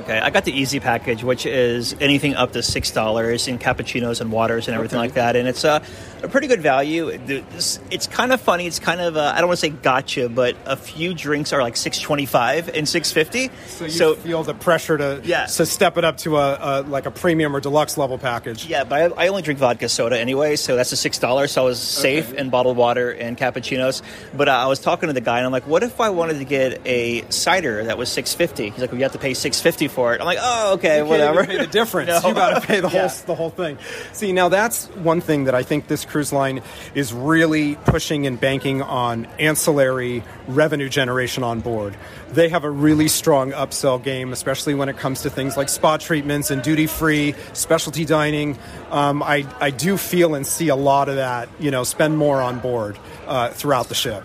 Okay, 0.00 0.18
I 0.18 0.30
got 0.30 0.44
the 0.44 0.52
easy 0.52 0.80
package, 0.80 1.22
which 1.22 1.46
is 1.46 1.94
anything 2.00 2.34
up 2.34 2.52
to 2.52 2.62
six 2.62 2.90
dollars 2.90 3.48
in 3.48 3.58
cappuccinos 3.58 4.20
and 4.20 4.32
waters 4.32 4.66
and 4.68 4.74
everything 4.74 4.98
Okay. 4.98 5.06
like 5.08 5.14
that, 5.14 5.36
and 5.36 5.46
it's 5.48 5.64
a, 5.64 5.82
a 6.22 6.28
pretty 6.28 6.46
good 6.46 6.60
value. 6.62 7.08
It's, 7.08 7.78
it's 7.90 8.06
kind 8.06 8.32
of 8.32 8.40
funny. 8.40 8.66
It's 8.66 8.78
kind 8.78 9.00
of 9.00 9.16
I 9.16 9.38
don't 9.38 9.48
want 9.48 9.58
to 9.60 9.66
say 9.66 9.70
gotcha, 9.70 10.28
but 10.28 10.56
a 10.64 10.76
few 10.76 11.14
drinks 11.14 11.52
are 11.52 11.62
like 11.62 11.76
six 11.76 11.98
twenty 12.00 12.26
five 12.26 12.68
and 12.68 12.88
six 12.88 13.12
fifty. 13.12 13.50
So 13.66 13.84
you 13.86 14.16
feel 14.16 14.42
the 14.42 14.54
pressure 14.54 14.96
to 14.98 15.20
Yeah. 15.24 15.46
to 15.46 15.66
step 15.66 15.96
it 15.98 16.04
up 16.04 16.16
to 16.18 16.36
a, 16.38 16.58
a 16.60 16.82
like 16.82 17.06
a 17.06 17.10
premium 17.10 17.54
or 17.54 17.60
deluxe 17.60 17.96
level 17.98 18.18
package. 18.18 18.66
Yeah, 18.66 18.84
but 18.84 19.12
I, 19.18 19.24
I 19.24 19.28
only 19.28 19.42
drink 19.42 19.60
vodka 19.60 19.88
soda 19.88 20.18
anyway, 20.18 20.56
so 20.56 20.76
that's 20.76 20.92
a 20.92 20.96
six 20.96 21.18
dollars. 21.18 21.52
So 21.52 21.62
I 21.62 21.64
was 21.64 21.78
safe 21.80 22.32
in 22.32 22.50
bottled 22.50 22.76
water 22.76 23.10
and 23.10 23.36
cappuccinos. 23.36 24.02
But 24.34 24.48
uh, 24.48 24.52
I 24.52 24.66
was 24.66 24.78
talking 24.78 25.08
to 25.08 25.12
the 25.12 25.20
guy, 25.20 25.38
and 25.38 25.46
I'm 25.46 25.52
like, 25.52 25.66
"What 25.66 25.82
if 25.82 26.00
I 26.00 26.10
wanted 26.10 26.38
to 26.38 26.44
get 26.44 26.80
a 26.86 27.24
cider 27.30 27.84
that 27.84 27.98
was 27.98 28.08
six 28.10 28.34
fifty? 28.34 28.70
He's 28.70 28.80
like, 28.80 28.90
"Well, 28.92 28.98
you 28.98 29.04
have 29.04 29.12
to 29.12 29.18
pay 29.18 29.34
six 29.34 29.60
fifty 29.60 29.88
for 29.90 30.14
it." 30.14 30.20
I'm 30.20 30.26
like, 30.26 30.38
"Oh, 30.40 30.74
okay, 30.74 30.98
You 30.98 31.04
whatever." 31.04 31.44
pay 31.44 31.58
the 31.58 31.66
difference. 31.66 32.10
No. 32.22 32.28
You 32.30 32.34
got 32.34 32.60
to 32.60 32.66
pay 32.66 32.80
the 32.80 32.88
whole 32.94 33.00
Yeah. 33.00 33.12
the 33.26 33.34
whole 33.34 33.50
thing. 33.50 33.76
See, 34.12 34.32
now 34.32 34.48
that's 34.48 34.86
one 34.96 35.20
thing 35.20 35.44
that 35.44 35.54
I 35.54 35.62
think 35.62 35.86
this 35.88 36.04
cruise 36.04 36.32
line 36.32 36.62
is 36.94 37.12
really 37.12 37.74
pushing 37.84 38.26
and 38.26 38.38
banking 38.40 38.82
on 38.82 39.26
ancillary 39.38 40.22
revenue 40.48 40.88
generation 40.88 41.42
on 41.44 41.60
board. 41.60 41.96
They 42.32 42.48
have 42.48 42.62
a 42.64 42.70
really 42.70 43.08
strong 43.08 43.52
upsell 43.52 44.02
game, 44.02 44.32
especially 44.32 44.74
when 44.74 44.88
it 44.88 44.96
comes 44.96 45.22
to 45.22 45.30
things 45.30 45.56
like 45.56 45.68
spa 45.68 45.96
treatments 45.96 46.50
and 46.50 46.62
duty 46.62 46.86
free 46.86 47.34
specialty 47.52 48.04
dining. 48.04 48.56
Um, 48.90 49.22
I 49.22 49.44
I 49.60 49.70
do 49.70 49.96
feel 49.96 50.34
and 50.34 50.46
see 50.46 50.68
a 50.68 50.76
lot 50.76 51.08
of 51.08 51.16
that. 51.16 51.48
You 51.58 51.70
know, 51.70 51.82
spend 51.84 52.16
more 52.18 52.40
on 52.40 52.60
board 52.60 52.98
uh, 53.26 53.50
throughout 53.50 53.88
the 53.88 53.94
ship. 53.96 54.24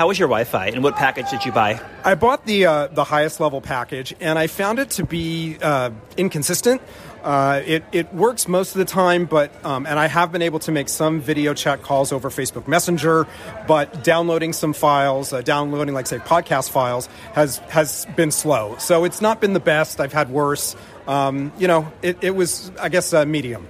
How 0.00 0.08
was 0.08 0.18
your 0.18 0.28
Wi-Fi, 0.28 0.68
and 0.68 0.82
what 0.82 0.96
package 0.96 1.28
did 1.28 1.44
you 1.44 1.52
buy? 1.52 1.78
I 2.02 2.14
bought 2.14 2.46
the 2.46 2.64
uh, 2.64 2.86
the 2.86 3.04
highest 3.04 3.38
level 3.38 3.60
package, 3.60 4.14
and 4.18 4.38
I 4.38 4.46
found 4.46 4.78
it 4.78 4.88
to 4.92 5.04
be 5.04 5.58
uh, 5.60 5.90
inconsistent. 6.16 6.80
Uh, 7.22 7.60
it 7.66 7.84
it 7.92 8.14
works 8.14 8.48
most 8.48 8.74
of 8.74 8.78
the 8.78 8.86
time, 8.86 9.26
but 9.26 9.52
um, 9.62 9.84
and 9.84 9.98
I 9.98 10.06
have 10.06 10.32
been 10.32 10.40
able 10.40 10.58
to 10.60 10.72
make 10.72 10.88
some 10.88 11.20
video 11.20 11.52
chat 11.52 11.82
calls 11.82 12.12
over 12.12 12.30
Facebook 12.30 12.66
Messenger, 12.66 13.26
but 13.68 14.02
downloading 14.02 14.54
some 14.54 14.72
files, 14.72 15.34
uh, 15.34 15.42
downloading 15.42 15.92
like 15.92 16.06
say 16.06 16.16
podcast 16.16 16.70
files, 16.70 17.06
has 17.34 17.58
has 17.68 18.06
been 18.16 18.30
slow. 18.30 18.76
So 18.78 19.04
it's 19.04 19.20
not 19.20 19.42
been 19.42 19.52
the 19.52 19.60
best. 19.60 20.00
I've 20.00 20.14
had 20.14 20.30
worse. 20.30 20.76
Um, 21.08 21.52
you 21.58 21.68
know, 21.68 21.92
it, 22.00 22.16
it 22.24 22.34
was 22.34 22.72
I 22.80 22.88
guess 22.88 23.12
uh, 23.12 23.26
medium. 23.26 23.68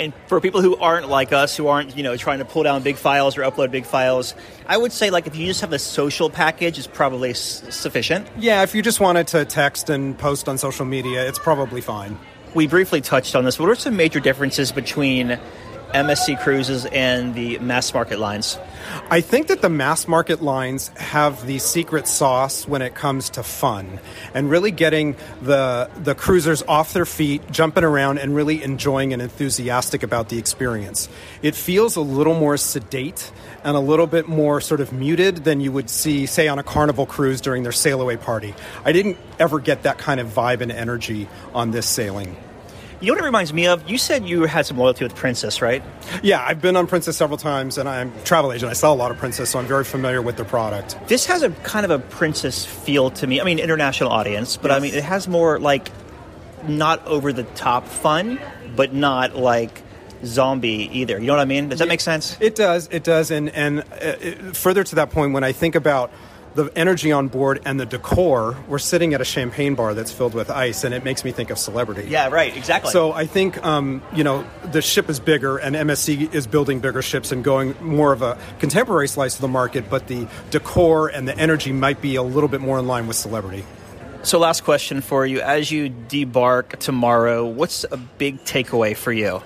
And 0.00 0.14
for 0.28 0.40
people 0.40 0.62
who 0.62 0.76
aren't 0.76 1.10
like 1.10 1.30
us, 1.30 1.54
who 1.58 1.68
aren't 1.68 1.94
you 1.94 2.02
know 2.02 2.16
trying 2.16 2.38
to 2.38 2.46
pull 2.46 2.62
down 2.62 2.82
big 2.82 2.96
files 2.96 3.36
or 3.36 3.42
upload 3.42 3.70
big 3.70 3.84
files, 3.84 4.34
I 4.66 4.78
would 4.78 4.92
say 4.92 5.10
like 5.10 5.26
if 5.26 5.36
you 5.36 5.46
just 5.46 5.60
have 5.60 5.74
a 5.74 5.78
social 5.78 6.30
package, 6.30 6.78
it's 6.78 6.86
probably 6.86 7.30
s- 7.30 7.62
sufficient. 7.68 8.26
Yeah, 8.38 8.62
if 8.62 8.74
you 8.74 8.80
just 8.80 8.98
wanted 8.98 9.26
to 9.28 9.44
text 9.44 9.90
and 9.90 10.18
post 10.18 10.48
on 10.48 10.56
social 10.56 10.86
media, 10.86 11.28
it's 11.28 11.38
probably 11.38 11.82
fine. 11.82 12.18
We 12.54 12.66
briefly 12.66 13.02
touched 13.02 13.36
on 13.36 13.44
this. 13.44 13.60
What 13.60 13.68
are 13.68 13.74
some 13.74 13.94
major 13.94 14.20
differences 14.20 14.72
between 14.72 15.38
MSC 15.92 16.40
cruises 16.42 16.86
and 16.86 17.34
the 17.34 17.58
mass 17.58 17.92
market 17.92 18.18
lines? 18.18 18.58
I 19.10 19.20
think 19.20 19.48
that 19.48 19.60
the 19.60 19.68
mass 19.68 20.08
market 20.08 20.42
lines 20.42 20.88
have 20.96 21.46
the 21.46 21.58
secret 21.58 22.06
sauce 22.06 22.66
when 22.66 22.82
it 22.82 22.94
comes 22.94 23.30
to 23.30 23.42
fun 23.42 24.00
and 24.34 24.50
really 24.50 24.70
getting 24.70 25.16
the 25.42 25.90
the 25.96 26.14
cruisers 26.14 26.62
off 26.62 26.92
their 26.92 27.06
feet, 27.06 27.42
jumping 27.50 27.84
around 27.84 28.18
and 28.18 28.34
really 28.34 28.62
enjoying 28.62 29.12
and 29.12 29.20
enthusiastic 29.20 30.02
about 30.02 30.28
the 30.28 30.38
experience. 30.38 31.08
It 31.42 31.54
feels 31.54 31.96
a 31.96 32.00
little 32.00 32.34
more 32.34 32.56
sedate 32.56 33.32
and 33.64 33.76
a 33.76 33.80
little 33.80 34.06
bit 34.06 34.28
more 34.28 34.60
sort 34.60 34.80
of 34.80 34.92
muted 34.92 35.44
than 35.44 35.60
you 35.60 35.72
would 35.72 35.90
see 35.90 36.26
say 36.26 36.48
on 36.48 36.58
a 36.58 36.62
carnival 36.62 37.06
cruise 37.06 37.40
during 37.40 37.62
their 37.62 37.72
sail 37.72 38.00
away 38.00 38.16
party. 38.16 38.54
I 38.84 38.92
didn't 38.92 39.18
ever 39.38 39.58
get 39.58 39.82
that 39.82 39.98
kind 39.98 40.20
of 40.20 40.28
vibe 40.28 40.60
and 40.60 40.72
energy 40.72 41.28
on 41.54 41.70
this 41.70 41.86
sailing. 41.86 42.36
You 43.02 43.06
know 43.06 43.14
what 43.14 43.22
it 43.22 43.26
reminds 43.26 43.54
me 43.54 43.66
of? 43.66 43.88
You 43.88 43.96
said 43.96 44.28
you 44.28 44.44
had 44.44 44.66
some 44.66 44.76
loyalty 44.76 45.04
with 45.04 45.14
Princess, 45.14 45.62
right? 45.62 45.82
Yeah, 46.22 46.44
I've 46.46 46.60
been 46.60 46.76
on 46.76 46.86
Princess 46.86 47.16
several 47.16 47.38
times 47.38 47.78
and 47.78 47.88
I'm 47.88 48.12
a 48.14 48.24
travel 48.24 48.52
agent. 48.52 48.70
I 48.70 48.74
sell 48.74 48.92
a 48.92 48.94
lot 48.94 49.10
of 49.10 49.16
Princess, 49.16 49.48
so 49.48 49.58
I'm 49.58 49.66
very 49.66 49.84
familiar 49.84 50.20
with 50.20 50.36
their 50.36 50.44
product. 50.44 50.98
This 51.08 51.24
has 51.24 51.42
a 51.42 51.48
kind 51.50 51.86
of 51.86 51.90
a 51.90 51.98
Princess 51.98 52.66
feel 52.66 53.10
to 53.12 53.26
me. 53.26 53.40
I 53.40 53.44
mean, 53.44 53.58
international 53.58 54.10
audience, 54.10 54.58
but 54.58 54.70
I 54.70 54.80
mean, 54.80 54.92
it 54.92 55.02
has 55.02 55.28
more 55.28 55.58
like 55.58 55.90
not 56.68 57.06
over 57.06 57.32
the 57.32 57.44
top 57.44 57.86
fun, 57.86 58.38
but 58.76 58.92
not 58.92 59.34
like 59.34 59.82
zombie 60.22 60.90
either. 60.92 61.18
You 61.18 61.26
know 61.26 61.32
what 61.32 61.40
I 61.40 61.46
mean? 61.46 61.70
Does 61.70 61.78
that 61.78 61.88
make 61.88 62.02
sense? 62.02 62.36
It 62.38 62.54
does. 62.54 62.86
It 62.92 63.02
does. 63.02 63.30
And 63.30 63.48
and 63.48 63.80
uh, 63.80 64.52
further 64.52 64.84
to 64.84 64.94
that 64.96 65.10
point, 65.10 65.32
when 65.32 65.42
I 65.42 65.52
think 65.52 65.74
about 65.74 66.12
the 66.54 66.70
energy 66.76 67.12
on 67.12 67.28
board 67.28 67.60
and 67.64 67.78
the 67.78 67.86
decor, 67.86 68.56
we're 68.68 68.78
sitting 68.78 69.14
at 69.14 69.20
a 69.20 69.24
champagne 69.24 69.74
bar 69.74 69.94
that's 69.94 70.12
filled 70.12 70.34
with 70.34 70.50
ice, 70.50 70.84
and 70.84 70.94
it 70.94 71.04
makes 71.04 71.24
me 71.24 71.32
think 71.32 71.50
of 71.50 71.58
celebrity. 71.58 72.08
Yeah, 72.08 72.28
right, 72.28 72.56
exactly. 72.56 72.90
So 72.90 73.12
I 73.12 73.26
think 73.26 73.64
um, 73.64 74.02
you 74.14 74.24
know 74.24 74.44
the 74.72 74.82
ship 74.82 75.08
is 75.08 75.20
bigger, 75.20 75.58
and 75.58 75.76
MSC 75.76 76.32
is 76.34 76.46
building 76.46 76.80
bigger 76.80 77.02
ships 77.02 77.32
and 77.32 77.44
going 77.44 77.74
more 77.80 78.12
of 78.12 78.22
a 78.22 78.38
contemporary 78.58 79.08
slice 79.08 79.36
of 79.36 79.40
the 79.40 79.48
market, 79.48 79.88
but 79.88 80.08
the 80.08 80.28
decor 80.50 81.08
and 81.08 81.26
the 81.26 81.36
energy 81.36 81.72
might 81.72 82.00
be 82.00 82.16
a 82.16 82.22
little 82.22 82.48
bit 82.48 82.60
more 82.60 82.78
in 82.78 82.86
line 82.86 83.06
with 83.06 83.16
celebrity. 83.16 83.64
So, 84.22 84.38
last 84.38 84.64
question 84.64 85.00
for 85.00 85.24
you: 85.24 85.40
As 85.40 85.70
you 85.70 85.88
debark 85.88 86.78
tomorrow, 86.78 87.46
what's 87.46 87.84
a 87.90 87.96
big 87.96 88.44
takeaway 88.44 88.96
for 88.96 89.12
you? 89.12 89.42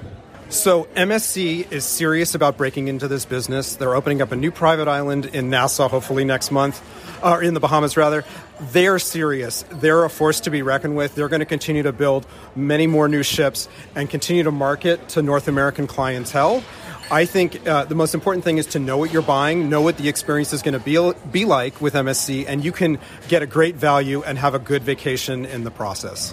So 0.54 0.84
MSC 0.94 1.72
is 1.72 1.84
serious 1.84 2.36
about 2.36 2.56
breaking 2.56 2.86
into 2.86 3.08
this 3.08 3.24
business. 3.24 3.74
They're 3.74 3.96
opening 3.96 4.22
up 4.22 4.30
a 4.30 4.36
new 4.36 4.52
private 4.52 4.86
island 4.86 5.26
in 5.26 5.50
Nassau, 5.50 5.88
hopefully 5.88 6.24
next 6.24 6.52
month, 6.52 6.80
or 7.24 7.42
in 7.42 7.54
the 7.54 7.60
Bahamas 7.60 7.96
rather. 7.96 8.24
They're 8.60 9.00
serious. 9.00 9.64
They're 9.68 10.04
a 10.04 10.08
force 10.08 10.38
to 10.40 10.50
be 10.50 10.62
reckoned 10.62 10.96
with. 10.96 11.16
They're 11.16 11.28
going 11.28 11.40
to 11.40 11.46
continue 11.46 11.82
to 11.82 11.92
build 11.92 12.24
many 12.54 12.86
more 12.86 13.08
new 13.08 13.24
ships 13.24 13.68
and 13.96 14.08
continue 14.08 14.44
to 14.44 14.52
market 14.52 15.08
to 15.10 15.22
North 15.22 15.48
American 15.48 15.88
clientele. 15.88 16.62
I 17.10 17.26
think 17.26 17.66
uh, 17.66 17.84
the 17.86 17.96
most 17.96 18.14
important 18.14 18.44
thing 18.44 18.58
is 18.58 18.66
to 18.68 18.78
know 18.78 18.96
what 18.96 19.12
you're 19.12 19.22
buying, 19.22 19.68
know 19.68 19.82
what 19.82 19.98
the 19.98 20.08
experience 20.08 20.52
is 20.52 20.62
going 20.62 20.74
to 20.74 20.78
be, 20.78 21.12
be 21.32 21.44
like 21.46 21.80
with 21.80 21.94
MSC, 21.94 22.46
and 22.46 22.64
you 22.64 22.70
can 22.70 23.00
get 23.26 23.42
a 23.42 23.46
great 23.46 23.74
value 23.74 24.22
and 24.22 24.38
have 24.38 24.54
a 24.54 24.60
good 24.60 24.84
vacation 24.84 25.46
in 25.46 25.64
the 25.64 25.72
process. 25.72 26.32